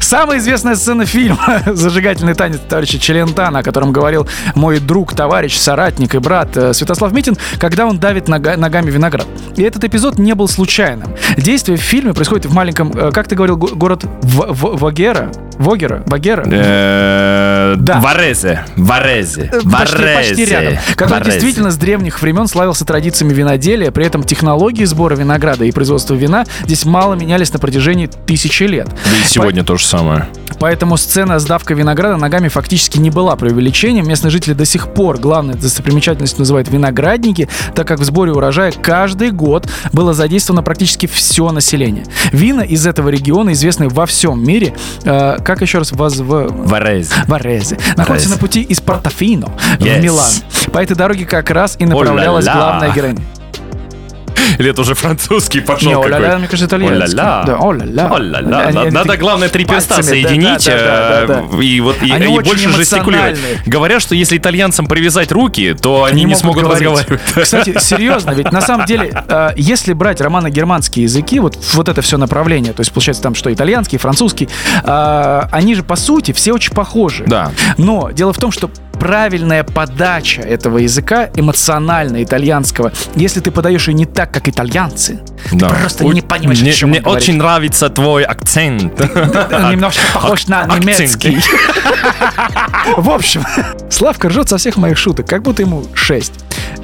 Самая 0.00 0.38
известная 0.38 0.74
сцена 0.76 1.04
фильма 1.06 1.62
«Зажигательный 1.66 2.34
танец 2.34 2.60
товарища 2.68 2.98
Челентана», 2.98 3.60
о 3.60 3.62
котором 3.62 3.92
говорил 3.92 4.28
мой 4.54 4.78
друг, 4.78 5.14
товарищ, 5.14 5.56
соратник 5.56 6.14
и 6.14 6.18
брат 6.18 6.56
э, 6.56 6.72
Святослав 6.74 7.12
Митин, 7.12 7.36
когда 7.58 7.86
он 7.86 7.98
давит 7.98 8.28
нога- 8.28 8.56
ногами 8.56 8.90
виноград. 8.90 9.26
И 9.56 9.62
этот 9.62 9.84
эпизод 9.84 10.18
не 10.18 10.34
был 10.34 10.48
случайным. 10.48 11.08
Действие 11.36 11.78
в 11.78 11.80
фильме 11.80 12.12
происходит 12.12 12.46
в 12.46 12.54
маленьком, 12.54 12.92
э, 12.92 13.10
как 13.12 13.26
ты 13.28 13.34
говорил, 13.34 13.56
го- 13.56 13.74
город 13.74 14.04
В- 14.22 14.52
В- 14.52 14.78
Вагера? 14.78 15.30
Вогера? 15.58 16.02
Вагера? 16.06 16.44
Э, 16.50 17.74
Да. 17.78 18.00
Варезе. 18.00 18.64
Варезе. 18.76 19.50
Э, 19.52 19.60
Почти, 19.70 20.44
рядом. 20.44 20.74
Который 20.94 21.12
Варезе. 21.20 21.30
действительно 21.32 21.70
с 21.70 21.76
древних 21.76 22.20
времен 22.22 22.46
славился 22.46 22.84
традициями 22.84 23.32
виноделия, 23.32 23.90
при 23.90 24.04
этом 24.06 24.22
технологии 24.24 24.84
сбора 24.84 25.14
винограда 25.16 25.64
и 25.64 25.72
производства 25.72 26.14
вина 26.14 26.44
здесь 26.64 26.84
мало 26.84 27.14
менялись 27.14 27.52
на 27.52 27.58
протяжении 27.58 28.06
тысячи 28.06 28.64
лет. 28.64 28.86
Да 28.88 29.16
и 29.18 29.28
сегодня 29.28 29.64
то 29.64 29.76
же 29.76 29.84
самое. 29.84 30.26
Поэтому 30.58 30.96
сцена 30.96 31.38
с 31.38 31.44
давкой 31.44 31.76
винограда 31.76 32.16
ногами 32.16 32.48
фактически 32.48 32.98
не 32.98 33.10
была 33.10 33.36
преувеличением. 33.36 34.06
Местные 34.08 34.30
жители 34.30 34.54
до 34.54 34.64
сих 34.64 34.88
пор 34.94 35.18
главной 35.18 35.54
достопримечательностью 35.54 36.40
называют 36.40 36.68
виноградники, 36.68 37.48
так 37.74 37.86
как 37.86 38.00
в 38.00 38.04
сборе 38.04 38.32
урожая 38.32 38.72
каждый 38.72 39.30
год 39.30 39.68
было 39.92 40.14
задействовано 40.14 40.62
практически 40.62 41.06
все 41.06 41.50
население. 41.52 42.04
Вина 42.32 42.62
из 42.62 42.86
этого 42.86 43.08
региона 43.08 43.52
известны 43.52 43.88
во 43.88 44.06
всем 44.06 44.42
мире. 44.42 44.74
Э, 45.04 45.36
как 45.44 45.60
еще 45.62 45.78
раз 45.78 45.92
воз... 45.92 46.16
Варезе. 46.18 47.14
Варезе. 47.26 47.78
Находится 47.96 48.30
на 48.30 48.36
пути 48.36 48.62
из 48.62 48.80
Портофино 48.80 49.48
Yes. 49.78 49.98
в 49.98 50.02
Милан. 50.02 50.30
По 50.72 50.78
этой 50.78 50.96
дороге 50.96 51.24
как 51.26 51.50
раз 51.50 51.76
и 51.78 51.84
направлялась 51.86 52.46
О-ля-ля. 52.46 52.60
главная 52.60 52.92
героиня. 52.92 53.22
Или 54.58 54.70
это 54.70 54.80
уже 54.82 54.94
французский 54.94 55.60
пошел 55.60 55.88
Не, 55.88 55.94
какой-то? 55.94 56.38
мне 56.38 56.48
кажется, 56.48 56.66
итальянский. 56.66 57.18
О-ля-ля. 57.18 57.42
Да, 57.46 57.56
о-ля-ля. 57.58 58.06
О-ля-ля. 58.10 58.58
Они- 58.66 58.78
они 58.78 58.90
Надо, 58.90 59.16
главное, 59.16 59.48
три 59.48 59.64
перста 59.64 59.96
пальцами, 59.96 60.22
соединить 60.22 60.66
э, 60.68 61.42
и 61.60 61.80
вот 61.80 61.96
и, 62.02 62.10
Они 62.10 62.24
и 62.26 62.28
очень 62.28 62.48
больше 62.50 62.68
жестикулировать. 62.72 63.32
эмоциональные. 63.38 63.62
Говорят, 63.66 64.02
что 64.02 64.14
если 64.14 64.36
итальянцам 64.38 64.86
привязать 64.86 65.32
руки, 65.32 65.74
то 65.74 66.04
они 66.04 66.20
не, 66.20 66.26
могут 66.26 66.38
смогут 66.38 66.62
говорить. 66.64 66.88
разговаривать. 66.88 67.20
Кстати, 67.42 67.78
серьезно, 67.80 68.30
ведь 68.32 68.52
на 68.52 68.60
самом 68.60 68.86
деле, 68.86 69.10
э, 69.28 69.50
если 69.56 69.92
брать 69.92 70.20
романо-германские 70.20 71.04
языки, 71.04 71.40
вот, 71.40 71.58
вот 71.74 71.88
это 71.88 72.02
все 72.02 72.16
направление, 72.18 72.72
то 72.72 72.80
есть 72.80 72.92
получается 72.92 73.22
там 73.22 73.34
что 73.34 73.52
итальянский, 73.52 73.98
французский, 73.98 74.48
э, 74.84 75.42
они 75.50 75.74
же 75.74 75.82
по 75.82 75.96
сути 75.96 76.32
все 76.32 76.52
очень 76.52 76.72
похожи. 76.74 77.24
Да. 77.26 77.50
Но 77.78 78.10
дело 78.10 78.32
в 78.32 78.38
том, 78.38 78.52
что 78.52 78.70
правильная 78.98 79.64
подача 79.64 80.42
этого 80.42 80.78
языка, 80.78 81.30
эмоционально 81.36 82.22
итальянского, 82.22 82.92
если 83.14 83.40
ты 83.40 83.50
подаешь 83.50 83.88
ее 83.88 83.94
не 83.94 84.06
так, 84.06 84.30
как 84.32 84.48
итальянцы, 84.48 85.20
Да. 85.52 85.68
ты 85.68 85.74
просто 85.76 86.04
Ой, 86.04 86.14
не 86.14 86.22
понимаешь, 86.22 86.60
мне, 86.60 86.70
о 86.70 86.74
чем 86.74 86.88
мне 86.90 86.98
он 86.98 87.04
говорит. 87.04 87.22
очень 87.22 87.36
нравится 87.36 87.88
твой 87.90 88.24
акцент. 88.24 88.98
Немножко 89.70 90.00
похож 90.14 90.46
на 90.48 90.64
немецкий. 90.66 91.38
В 92.96 93.10
общем, 93.10 93.44
Славка 93.90 94.28
ржет 94.28 94.48
со 94.48 94.56
всех 94.58 94.76
моих 94.76 94.96
шуток, 94.98 95.26
как 95.28 95.42
будто 95.42 95.62
ему 95.62 95.84
6 95.94 96.32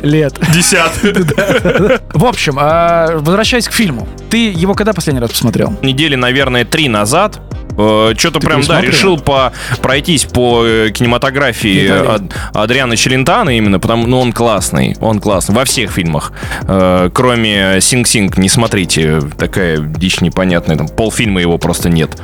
лет. 0.03 0.35
Десятый. 0.53 1.13
В 2.15 2.25
общем, 2.25 2.57
а, 2.59 3.17
возвращаясь 3.19 3.69
к 3.69 3.73
фильму. 3.73 4.09
Ты 4.31 4.51
его 4.51 4.75
когда 4.75 4.93
последний 4.93 5.21
раз 5.21 5.31
посмотрел? 5.31 5.75
Недели, 5.83 6.15
наверное, 6.17 6.65
три 6.65 6.89
назад. 6.89 7.41
Э, 7.77 8.15
Что-то 8.17 8.41
прям, 8.41 8.63
да, 8.63 8.81
решил 8.81 9.19
по, 9.19 9.53
пройтись 9.81 10.25
по 10.25 10.63
э, 10.65 10.91
кинематографии. 10.91 11.89
Ад- 11.89 12.23
Адриана 12.55 12.97
Челентана 12.97 13.51
именно, 13.57 13.79
потому 13.81 14.07
ну 14.07 14.21
он 14.21 14.33
классный, 14.33 14.97
он 15.01 15.21
классный 15.21 15.55
во 15.55 15.65
всех 15.65 15.91
фильмах, 15.93 16.33
Э, 16.69 17.11
кроме 17.13 17.81
Синг-Синг, 17.81 18.39
не 18.39 18.49
смотрите, 18.49 19.21
такая 19.39 19.79
дичь 19.79 20.21
непонятная, 20.21 20.77
там 20.77 20.89
полфильма 20.89 21.41
его 21.41 21.59
просто 21.59 21.89
нет. 21.89 22.17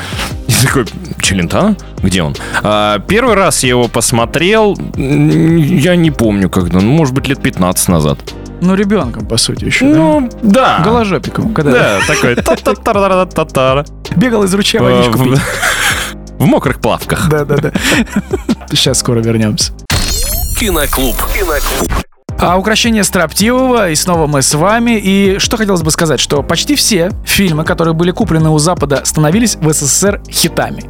И 0.47 0.67
такой, 0.67 0.87
Челентано? 1.21 1.76
Где 2.02 2.23
он? 2.23 2.35
А, 2.62 2.99
первый 3.00 3.35
раз 3.35 3.62
я 3.62 3.71
его 3.71 3.88
посмотрел, 3.88 4.76
я 4.97 5.97
не 5.97 6.11
помню 6.11 6.49
когда, 6.49 6.81
ну, 6.81 6.93
может 6.93 7.14
быть, 7.14 7.28
лет 7.28 7.43
15 7.43 7.88
назад. 7.88 8.19
Ну, 8.61 8.75
ребенком, 8.75 9.27
по 9.27 9.37
сути, 9.37 9.65
еще, 9.65 9.85
Ну, 9.87 10.29
да. 10.43 10.79
да? 10.79 10.85
Голожопиком, 10.85 11.55
когда 11.55 11.71
Да, 11.73 11.99
такой. 12.07 12.35
бегал 14.17 14.45
из 14.45 14.55
ручья 14.55 14.83
водичку 14.83 15.19
Э, 15.19 15.23
в- 15.23 15.25
пить. 15.25 15.41
В 16.38 16.47
мокрых 16.47 16.81
плавках. 16.81 17.29
Да-да-да. 17.29 17.73
Сейчас 18.71 18.99
скоро 19.00 19.21
вернемся. 19.21 19.73
Киноклуб. 20.59 21.17
Киноклуб. 21.35 21.93
А 22.41 22.57
украшение 22.57 23.03
строптивого, 23.03 23.91
и 23.91 23.97
снова 23.97 24.29
мы 24.29 24.43
с 24.43 24.55
вами. 24.55 24.93
И 25.03 25.38
что 25.41 25.57
хотелось 25.57 25.83
бы 25.83 25.91
сказать, 25.91 26.21
что 26.21 26.45
почти 26.45 26.77
все 26.77 27.11
фильмы, 27.25 27.65
которые 27.65 27.95
были 27.95 28.12
куплены 28.12 28.50
у 28.50 28.59
Запада, 28.59 29.00
становились 29.05 29.57
в 29.57 29.73
СССР 29.73 30.21
хитами. 30.31 30.85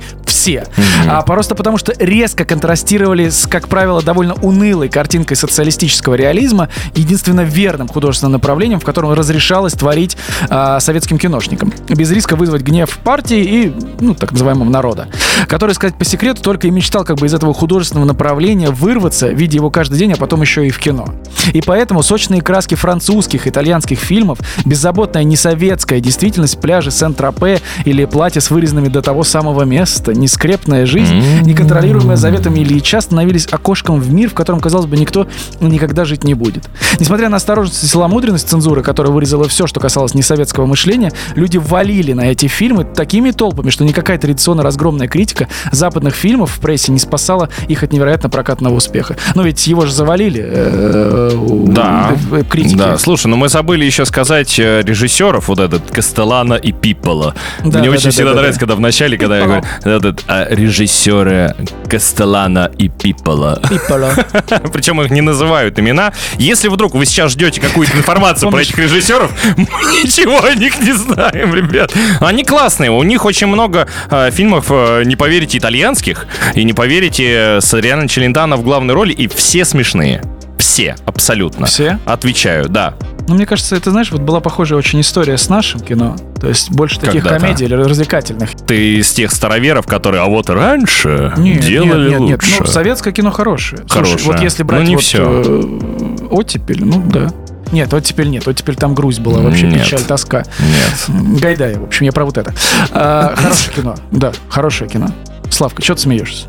Все. 0.49 0.65
А 1.07 1.21
просто 1.23 1.55
потому, 1.55 1.77
что 1.77 1.93
резко 1.99 2.47
контрастировали 2.47 3.29
с, 3.29 3.47
как 3.47 3.69
правило, 3.69 4.01
довольно 4.01 4.33
унылой 4.35 4.89
картинкой 4.89 5.37
социалистического 5.37 6.15
реализма, 6.15 6.71
единственно 6.95 7.43
верным 7.43 7.89
художественным 7.89 8.33
направлением, 8.33 8.81
в 8.81 8.85
котором 8.85 9.13
разрешалось 9.13 9.75
творить 9.75 10.17
а, 10.49 10.81
советским 10.81 11.19
киношникам. 11.19 11.71
Без 11.89 12.11
риска 12.11 12.35
вызвать 12.35 12.63
гнев 12.63 12.99
партии 13.05 13.43
и, 13.43 13.73
ну, 14.01 14.15
так 14.15 14.33
называемого 14.33 14.71
народа. 14.71 15.09
Который, 15.49 15.75
сказать 15.75 15.97
по 15.97 16.05
секрету, 16.07 16.43
только 16.43 16.67
и 16.67 16.71
мечтал 16.71 17.05
как 17.05 17.19
бы 17.19 17.27
из 17.27 17.35
этого 17.35 17.53
художественного 17.53 18.07
направления 18.07 18.71
вырваться, 18.71 19.29
видя 19.29 19.57
его 19.57 19.71
каждый 19.71 19.99
день, 19.99 20.13
а 20.13 20.17
потом 20.17 20.41
еще 20.41 20.67
и 20.67 20.71
в 20.71 20.79
кино. 20.79 21.15
И 21.53 21.61
поэтому 21.61 22.03
сочные 22.03 22.41
краски 22.41 22.75
французских, 22.75 23.47
итальянских 23.47 23.99
фильмов, 23.99 24.39
беззаботная 24.65 25.25
несоветская 25.25 26.01
действительность 26.01 26.59
пляжи 26.59 26.91
Сент-Тропе 26.91 27.61
или 27.85 28.07
платья 28.07 28.41
с 28.41 28.51
вырезанными 28.51 28.89
до 28.89 29.03
того 29.03 29.25
самого 29.25 29.63
места, 29.63 30.13
нескрепная 30.39 30.87
жизнь, 30.87 31.21
неконтролируемая 31.43 32.17
заветами 32.17 32.61
Ильича 32.61 33.01
становились 33.01 33.49
окошком 33.51 33.99
в 34.01 34.13
мир, 34.13 34.31
в 34.31 34.35
котором, 34.35 34.61
казалось 34.61 34.87
бы, 34.87 34.97
никто 34.97 35.27
никогда 35.61 36.05
жить 36.05 36.23
не 36.23 36.35
будет. 36.35 36.65
Несмотря 37.01 37.29
на 37.29 37.39
осторожность 37.39 37.83
и 37.83 37.87
целомудренность 37.89 38.49
цензуры, 38.49 38.83
которая 38.83 39.13
вырезала 39.13 39.49
все, 39.49 39.67
что 39.67 39.81
касалось 39.81 40.15
несоветского 40.15 40.67
мышления, 40.67 41.13
люди 41.35 41.57
валили 41.57 42.13
на 42.13 42.31
эти 42.31 42.47
фильмы 42.47 42.85
такими 42.85 43.33
толпами, 43.33 43.71
что 43.71 43.85
никакая 43.85 44.17
традиционно 44.17 44.63
разгромная 44.63 45.09
критика 45.09 45.49
западных 45.73 46.15
фильмов 46.15 46.53
в 46.53 46.61
прессе 46.61 46.93
не 46.93 47.01
спасала 47.01 47.49
их 47.67 47.83
от 47.83 47.93
невероятно 47.93 48.31
прокатного 48.31 48.75
успеха. 48.75 49.17
Но 49.35 49.43
ведь 49.43 49.67
его 49.67 49.87
же 49.87 49.93
завалили 49.93 50.45
э, 50.47 51.33
у- 51.37 51.67
Да. 51.73 52.13
в 52.31 52.45
критики. 52.45 52.77
Да, 52.77 52.97
слушай, 52.99 53.27
ну 53.27 53.37
мы 53.37 53.49
забыли 53.49 53.85
еще 53.85 54.05
сказать 54.05 54.57
э, 54.61 54.83
режиссеров, 54.83 55.49
вот 55.49 55.59
этот 55.59 55.91
Кастелана 55.91 56.55
и 56.55 56.71
Пиппола. 56.71 57.35
Да, 57.65 57.81
Мне 57.81 57.89
да, 57.89 57.95
очень 57.97 58.05
да, 58.05 58.11
всегда 58.11 58.25
да, 58.31 58.35
да, 58.35 58.41
нравится, 58.41 58.61
да. 58.61 58.67
когда 58.67 58.75
в 58.77 58.81
начале, 58.81 59.19
когда 59.19 59.39
я 59.39 59.45
говорю, 59.45 59.63
этот 59.83 60.18
а, 60.27 60.47
режиссеры 60.49 61.55
Кастелана 61.89 62.71
и 62.79 62.89
Пиппола. 62.89 63.63
Пипполо. 63.69 64.13
Причем 64.73 65.01
их 65.03 65.11
не 65.11 65.21
называют 65.21 65.79
имена. 65.79 66.13
Если 66.39 66.69
вдруг 66.69 66.95
вы 66.95 67.07
сейчас 67.07 67.33
ждете 67.33 67.61
какую-то 67.61 67.97
информацию 67.97 68.51
про 68.51 68.63
этих 68.63 68.79
режиссеров, 68.79 69.31
мы 69.57 69.65
ничего 69.65 70.45
о 70.45 70.55
них 70.55 70.81
не 70.81 70.93
знаем, 70.93 71.55
ребят. 71.55 71.93
Они 72.21 72.45
классные. 72.45 72.91
У 72.91 73.03
них 73.03 73.25
очень 73.25 73.47
много 73.47 73.89
э, 74.11 74.31
фильмов, 74.31 74.67
э, 74.71 75.03
не 75.05 75.17
поверите, 75.17 75.59
итальянских. 75.59 76.27
И 76.55 76.65
не 76.65 76.73
поверите, 76.73 77.61
с 77.61 77.73
Арианой 77.75 78.09
Челентано 78.09 78.57
в 78.57 78.63
главной 78.63 78.95
роли. 78.95 79.13
И 79.13 79.29
все 79.29 79.65
смешные. 79.65 80.23
Все, 80.59 80.97
абсолютно. 81.07 81.67
Все? 81.67 81.99
Отвечаю, 82.05 82.69
да. 82.69 82.95
Ну, 83.29 83.35
мне 83.35 83.45
кажется, 83.47 83.77
это, 83.77 83.91
знаешь, 83.91 84.11
вот 84.11 84.23
была 84.23 84.41
похожая 84.41 84.79
очень 84.79 85.01
история 85.03 85.37
с 85.37 85.49
нашим 85.51 85.81
кино. 85.81 86.17
То 86.41 86.49
есть 86.49 86.71
больше 86.71 86.99
таких 86.99 87.23
Когда-то. 87.23 87.41
комедий 87.41 87.67
или 87.67 87.75
развлекательных. 87.75 88.51
Ты 88.67 88.97
из 88.99 89.11
тех 89.13 89.31
староверов, 89.31 89.87
которые, 89.87 90.23
а 90.23 90.27
вот 90.27 90.49
раньше 90.49 91.33
Нет, 91.37 91.61
делали 91.61 92.09
нет, 92.11 92.21
нет, 92.21 92.29
нет. 92.31 92.43
лучше. 92.43 92.57
Ну, 92.61 92.67
советское 92.67 93.13
кино 93.13 93.31
хорошее. 93.31 93.83
Слушай, 93.87 94.07
Хорошее. 94.13 94.33
вот 94.33 94.41
если 94.43 94.63
брать 94.63 94.81
Ну, 94.83 94.89
не 94.89 94.95
вот, 94.97 95.05
всё. 95.05 95.43
э, 95.45 96.27
оттепель, 96.31 96.85
ну 96.85 97.03
да. 97.07 97.31
Нет, 97.71 97.93
оттепель 97.93 98.31
нет. 98.31 98.49
Оттепель 98.49 98.77
там 98.77 98.95
грусть 98.95 99.21
была, 99.21 99.41
вообще 99.43 99.67
Нет. 99.67 99.85
печаль, 99.85 100.01
тоска. 100.01 100.39
Нет. 100.59 101.05
М, 101.09 101.37
Гайдай, 101.37 101.75
в 101.75 101.85
общем, 101.85 102.07
я 102.07 102.13
про 102.13 102.25
вот 102.25 102.39
это. 102.39 102.55
А, 102.93 103.35
хорошее 103.37 103.73
кино. 103.77 103.95
Да, 104.11 104.33
хорошее 104.49 104.89
кино. 104.89 105.09
Славка, 105.51 105.83
что 105.83 105.95
ты 105.97 106.01
смеешься? 106.01 106.47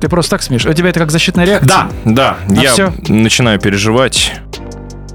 Ты 0.00 0.08
просто 0.08 0.30
так 0.30 0.42
смеешься. 0.42 0.68
У 0.70 0.72
тебя 0.72 0.90
это 0.90 1.00
как 1.00 1.10
защитная 1.10 1.44
реакция? 1.46 1.66
Да, 1.68 1.88
да, 2.04 2.36
я 2.62 2.70
А 2.70 2.72
всё? 2.74 2.92
начинаю 3.08 3.58
переживать 3.58 4.34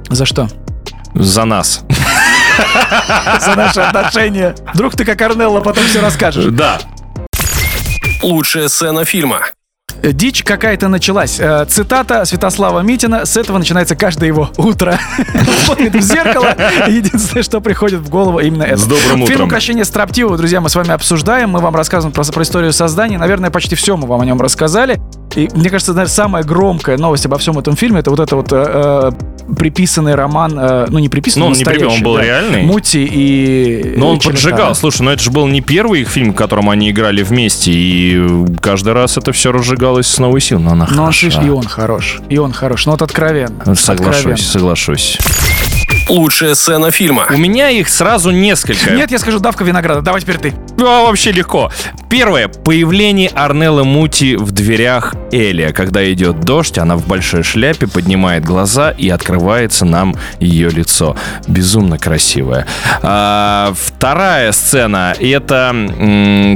За 0.09 0.25
что? 0.25 0.49
За 1.19 1.45
нас. 1.45 1.81
За 3.39 3.55
наши 3.55 3.79
отношения. 3.81 4.55
Вдруг 4.73 4.95
ты 4.95 5.05
как 5.05 5.21
Арнелла 5.21 5.61
потом 5.61 5.83
все 5.85 6.01
расскажешь. 6.01 6.45
Да. 6.45 6.79
Лучшая 8.23 8.67
сцена 8.67 9.05
фильма. 9.05 9.41
Дичь 10.03 10.43
какая-то 10.43 10.87
началась. 10.87 11.39
Э, 11.39 11.65
Цитата 11.67 12.25
Святослава 12.25 12.81
Митина. 12.81 13.25
С 13.25 13.35
этого 13.37 13.57
начинается 13.57 13.95
каждое 13.95 14.27
его 14.27 14.49
утро. 14.57 14.99
Смотрит 15.65 15.95
в 15.95 16.01
зеркало. 16.01 16.55
Единственное, 16.87 17.43
что 17.43 17.61
приходит 17.61 18.01
в 18.01 18.09
голову, 18.09 18.39
именно 18.39 18.63
это. 18.63 18.77
С 18.77 18.85
добрым 18.85 19.17
Фильм 19.17 19.23
утром. 19.23 19.47
«Укращение 19.47 19.85
строптивого», 19.85 20.37
друзья, 20.37 20.61
мы 20.61 20.69
с 20.69 20.75
вами 20.75 20.91
обсуждаем. 20.91 21.49
Мы 21.49 21.59
вам 21.59 21.75
рассказываем 21.75 22.13
про, 22.13 22.23
про 22.23 22.43
историю 22.43 22.73
создания. 22.73 23.17
Наверное, 23.17 23.49
почти 23.49 23.75
все 23.75 23.97
мы 23.97 24.07
вам 24.07 24.21
о 24.21 24.25
нем 24.25 24.39
рассказали. 24.39 24.99
И 25.35 25.49
мне 25.53 25.69
кажется, 25.69 25.93
наверное, 25.93 26.11
самая 26.13 26.43
громкая 26.43 26.97
новость 26.97 27.25
обо 27.25 27.37
всем 27.37 27.59
этом 27.59 27.75
фильме 27.75 27.99
это 27.99 28.09
вот 28.09 28.19
это 28.19 28.35
вот 28.35 28.51
э, 28.51 29.11
э, 29.49 29.53
приписанный 29.55 30.15
роман, 30.15 30.57
э, 30.57 30.85
ну 30.89 30.99
не 30.99 31.09
приписанный, 31.09 31.45
Ну, 31.45 31.51
он 31.51 31.57
не 31.57 31.63
приписан, 31.65 31.91
он 31.91 32.01
был 32.01 32.15
да. 32.15 32.23
реальный. 32.23 32.63
Мути 32.63 33.05
и 33.05 33.93
Но 33.97 34.09
он 34.09 34.19
Челентано. 34.19 34.31
поджигал. 34.51 34.75
Слушай, 34.75 35.01
ну 35.03 35.11
это 35.11 35.21
же 35.21 35.29
был 35.31 35.45
не 35.47 35.61
первый 35.61 36.01
их 36.01 36.09
фильм, 36.09 36.31
в 36.31 36.35
котором 36.35 36.69
они 36.69 36.89
играли 36.89 37.21
вместе, 37.23 37.71
и 37.71 38.45
каждый 38.61 38.93
раз 38.93 39.17
это 39.17 39.31
все 39.31 39.51
разжигалось 39.51 40.07
с 40.07 40.17
новой 40.17 40.41
силой. 40.41 40.63
Но 40.63 40.71
она 40.71 40.87
Но 40.89 41.03
он, 41.03 41.11
хороша. 41.11 41.19
слышь, 41.31 41.45
и 41.45 41.49
он 41.49 41.63
хорош. 41.67 42.19
И 42.29 42.37
он 42.37 42.53
хорош. 42.53 42.85
Ну 42.85 42.93
вот 42.93 43.01
откровенно. 43.01 43.75
Соглашусь, 43.75 43.89
Откровенно. 43.89 44.37
соглашусь. 44.37 45.17
Лучшая 46.09 46.55
сцена 46.55 46.89
фильма. 46.91 47.27
У 47.29 47.37
меня 47.37 47.69
их 47.69 47.89
сразу 47.89 48.31
несколько. 48.31 48.91
Нет, 48.91 49.11
я 49.11 49.19
скажу 49.19 49.39
давка 49.39 49.63
винограда. 49.65 50.01
Давай 50.01 50.21
теперь 50.21 50.37
ты. 50.37 50.53
Ну, 50.77 50.85
а 50.87 51.03
вообще 51.03 51.31
легко. 51.31 51.71
Первое. 52.09 52.47
Появление 52.47 53.29
Арнеллы 53.29 53.83
Мути 53.83 54.35
в 54.35 54.51
дверях 54.51 55.15
Элия. 55.31 55.73
Когда 55.73 56.09
идет 56.13 56.41
дождь, 56.41 56.77
она 56.77 56.95
в 56.95 57.07
большой 57.07 57.41
шляпе 57.43 57.87
поднимает 57.87 58.45
глаза 58.45 58.91
и 58.91 59.09
открывается 59.09 59.85
нам 59.85 60.15
ее 60.39 60.69
лицо. 60.69 61.15
Безумно 61.47 61.97
красивая. 61.97 62.67
А, 63.01 63.73
вторая 63.75 64.51
сцена. 64.51 65.15
Это 65.19 65.75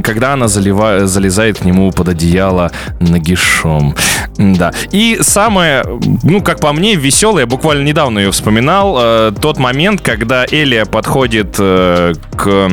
когда 0.04 0.34
она 0.34 0.46
залива- 0.46 1.06
залезает 1.06 1.58
к 1.58 1.64
нему 1.64 1.90
под 1.90 2.10
одеяло 2.10 2.70
нагишом. 3.00 3.96
Да. 4.38 4.72
И 4.92 5.18
самое, 5.20 5.84
ну, 6.22 6.40
как 6.42 6.60
по 6.60 6.72
мне, 6.72 6.94
веселое, 6.94 7.46
буквально 7.46 7.82
недавно 7.82 8.20
ее 8.20 8.30
вспоминал, 8.30 8.96
э, 9.00 9.32
тот 9.40 9.58
момент, 9.58 10.00
когда 10.00 10.46
Элия 10.48 10.84
подходит 10.84 11.56
э, 11.58 12.14
к 12.36 12.70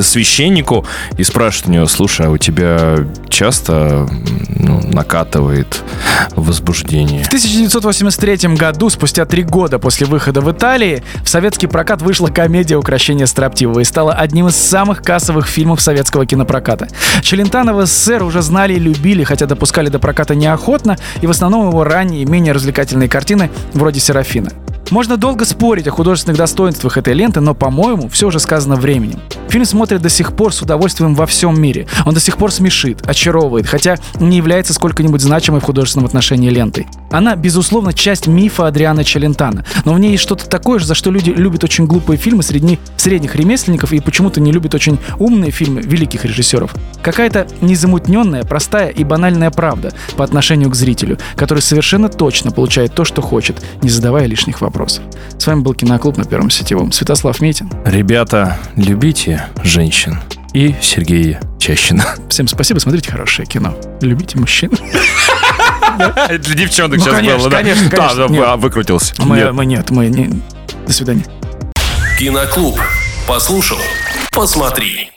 священнику 0.00 0.86
и 1.16 1.24
спрашивает 1.24 1.68
у 1.68 1.72
него, 1.72 1.86
слушай, 1.86 2.26
а 2.26 2.30
у 2.30 2.38
тебя 2.38 2.98
часто 3.28 4.08
ну, 4.48 4.80
накатывает 4.92 5.82
возбуждение? 6.36 7.24
В 7.24 7.28
1983 7.28 8.54
году, 8.54 8.90
спустя 8.90 9.24
три 9.24 9.42
года 9.42 9.78
после 9.78 10.06
выхода 10.06 10.40
в 10.40 10.50
Италии, 10.50 11.02
в 11.24 11.28
советский 11.28 11.66
прокат 11.66 12.02
вышла 12.02 12.28
комедия 12.28 12.76
«Укращение 12.76 13.26
строптивого» 13.26 13.80
и 13.80 13.84
стала 13.84 14.12
одним 14.12 14.48
из 14.48 14.56
самых 14.56 15.02
кассовых 15.02 15.46
фильмов 15.46 15.80
советского 15.80 16.26
кинопроката. 16.26 16.88
Челентано 17.22 17.74
в 17.74 17.84
СССР 17.86 18.22
уже 18.22 18.42
знали 18.42 18.74
и 18.74 18.78
любили, 18.78 19.24
хотя 19.24 19.46
допускали 19.46 19.88
до 19.88 19.98
проката 19.98 20.34
неохотно, 20.34 20.96
и 21.20 21.26
в 21.26 21.30
основном 21.30 21.68
его 21.68 21.84
ранние, 21.84 22.24
менее 22.24 22.52
развлекательные 22.52 23.08
картины 23.08 23.50
вроде 23.74 24.00
«Серафина». 24.00 24.50
Можно 24.90 25.16
долго 25.16 25.44
спорить 25.44 25.86
о 25.86 25.92
художественных 25.92 26.36
достоинствах 26.36 26.96
этой 26.96 27.14
ленты, 27.14 27.38
но, 27.40 27.54
по-моему, 27.54 28.08
все 28.08 28.26
уже 28.26 28.40
сказано 28.40 28.74
временем. 28.74 29.20
Фильм 29.48 29.64
смотрят 29.64 30.02
до 30.02 30.08
сих 30.08 30.32
пор 30.34 30.52
с 30.52 30.62
удовольствием 30.62 31.14
во 31.14 31.26
всем 31.26 31.60
мире. 31.60 31.86
Он 32.06 32.12
до 32.12 32.18
сих 32.18 32.36
пор 32.36 32.50
смешит, 32.50 33.08
очаровывает, 33.08 33.66
хотя 33.66 33.96
не 34.18 34.36
является 34.36 34.74
сколько-нибудь 34.74 35.20
значимой 35.20 35.60
в 35.60 35.64
художественном 35.64 36.06
отношении 36.06 36.50
лентой. 36.50 36.88
Она, 37.12 37.36
безусловно, 37.36 37.92
часть 37.92 38.26
мифа 38.26 38.66
Адриана 38.66 39.04
Челентана, 39.04 39.64
но 39.84 39.94
в 39.94 40.00
ней 40.00 40.12
есть 40.12 40.22
что-то 40.22 40.48
такое 40.48 40.80
же, 40.80 40.86
за 40.86 40.94
что 40.94 41.10
люди 41.12 41.30
любят 41.30 41.62
очень 41.62 41.86
глупые 41.86 42.16
фильмы 42.16 42.42
среди 42.42 42.78
средних 42.96 43.36
ремесленников 43.36 43.92
и 43.92 44.00
почему-то 44.00 44.40
не 44.40 44.50
любят 44.50 44.74
очень 44.74 44.98
умные 45.18 45.52
фильмы 45.52 45.82
великих 45.82 46.24
режиссеров. 46.24 46.74
Какая-то 47.02 47.46
незамутненная, 47.60 48.42
простая 48.42 48.88
и 48.88 49.04
банальная 49.04 49.50
правда 49.50 49.92
по 50.16 50.24
отношению 50.24 50.70
к 50.70 50.74
зрителю, 50.74 51.18
который 51.36 51.60
совершенно 51.60 52.08
точно 52.08 52.50
получает 52.50 52.94
то, 52.94 53.04
что 53.04 53.22
хочет, 53.22 53.62
не 53.82 53.88
задавая 53.88 54.26
лишних 54.26 54.60
вопросов. 54.60 54.79
С 54.88 55.46
вами 55.46 55.60
был 55.60 55.74
Киноклуб 55.74 56.16
на 56.16 56.24
Первом 56.24 56.50
Сетевом. 56.50 56.92
Святослав 56.92 57.40
Митин. 57.40 57.70
Ребята, 57.84 58.58
любите 58.76 59.44
женщин. 59.62 60.18
и 60.52 60.74
Сергея 60.82 61.40
Чащина. 61.58 62.04
Всем 62.28 62.48
спасибо, 62.48 62.78
смотрите 62.78 63.10
хорошее 63.10 63.46
кино. 63.46 63.74
Любите 64.00 64.38
мужчин. 64.38 64.70
Для 66.28 66.54
девчонок 66.54 66.98
Ну, 66.98 67.04
сейчас 67.04 67.14
конечно, 67.14 67.38
было, 67.38 67.50
да? 67.50 67.56
конечно, 67.58 67.88
Да, 67.90 67.96
конечно. 67.96 68.28
да, 68.28 68.32
Нет. 68.34 68.44
а, 68.46 68.56
выкрутился. 68.56 69.14
Мы, 69.18 69.36
Нет. 69.36 69.52
мы 69.52 69.66
нет, 69.66 69.90
мы 69.90 70.06
не... 70.08 70.42
До 70.86 70.92
свидания. 70.92 71.24
Киноклуб. 72.18 72.78
Послушал, 73.28 73.78
посмотри. 74.32 75.10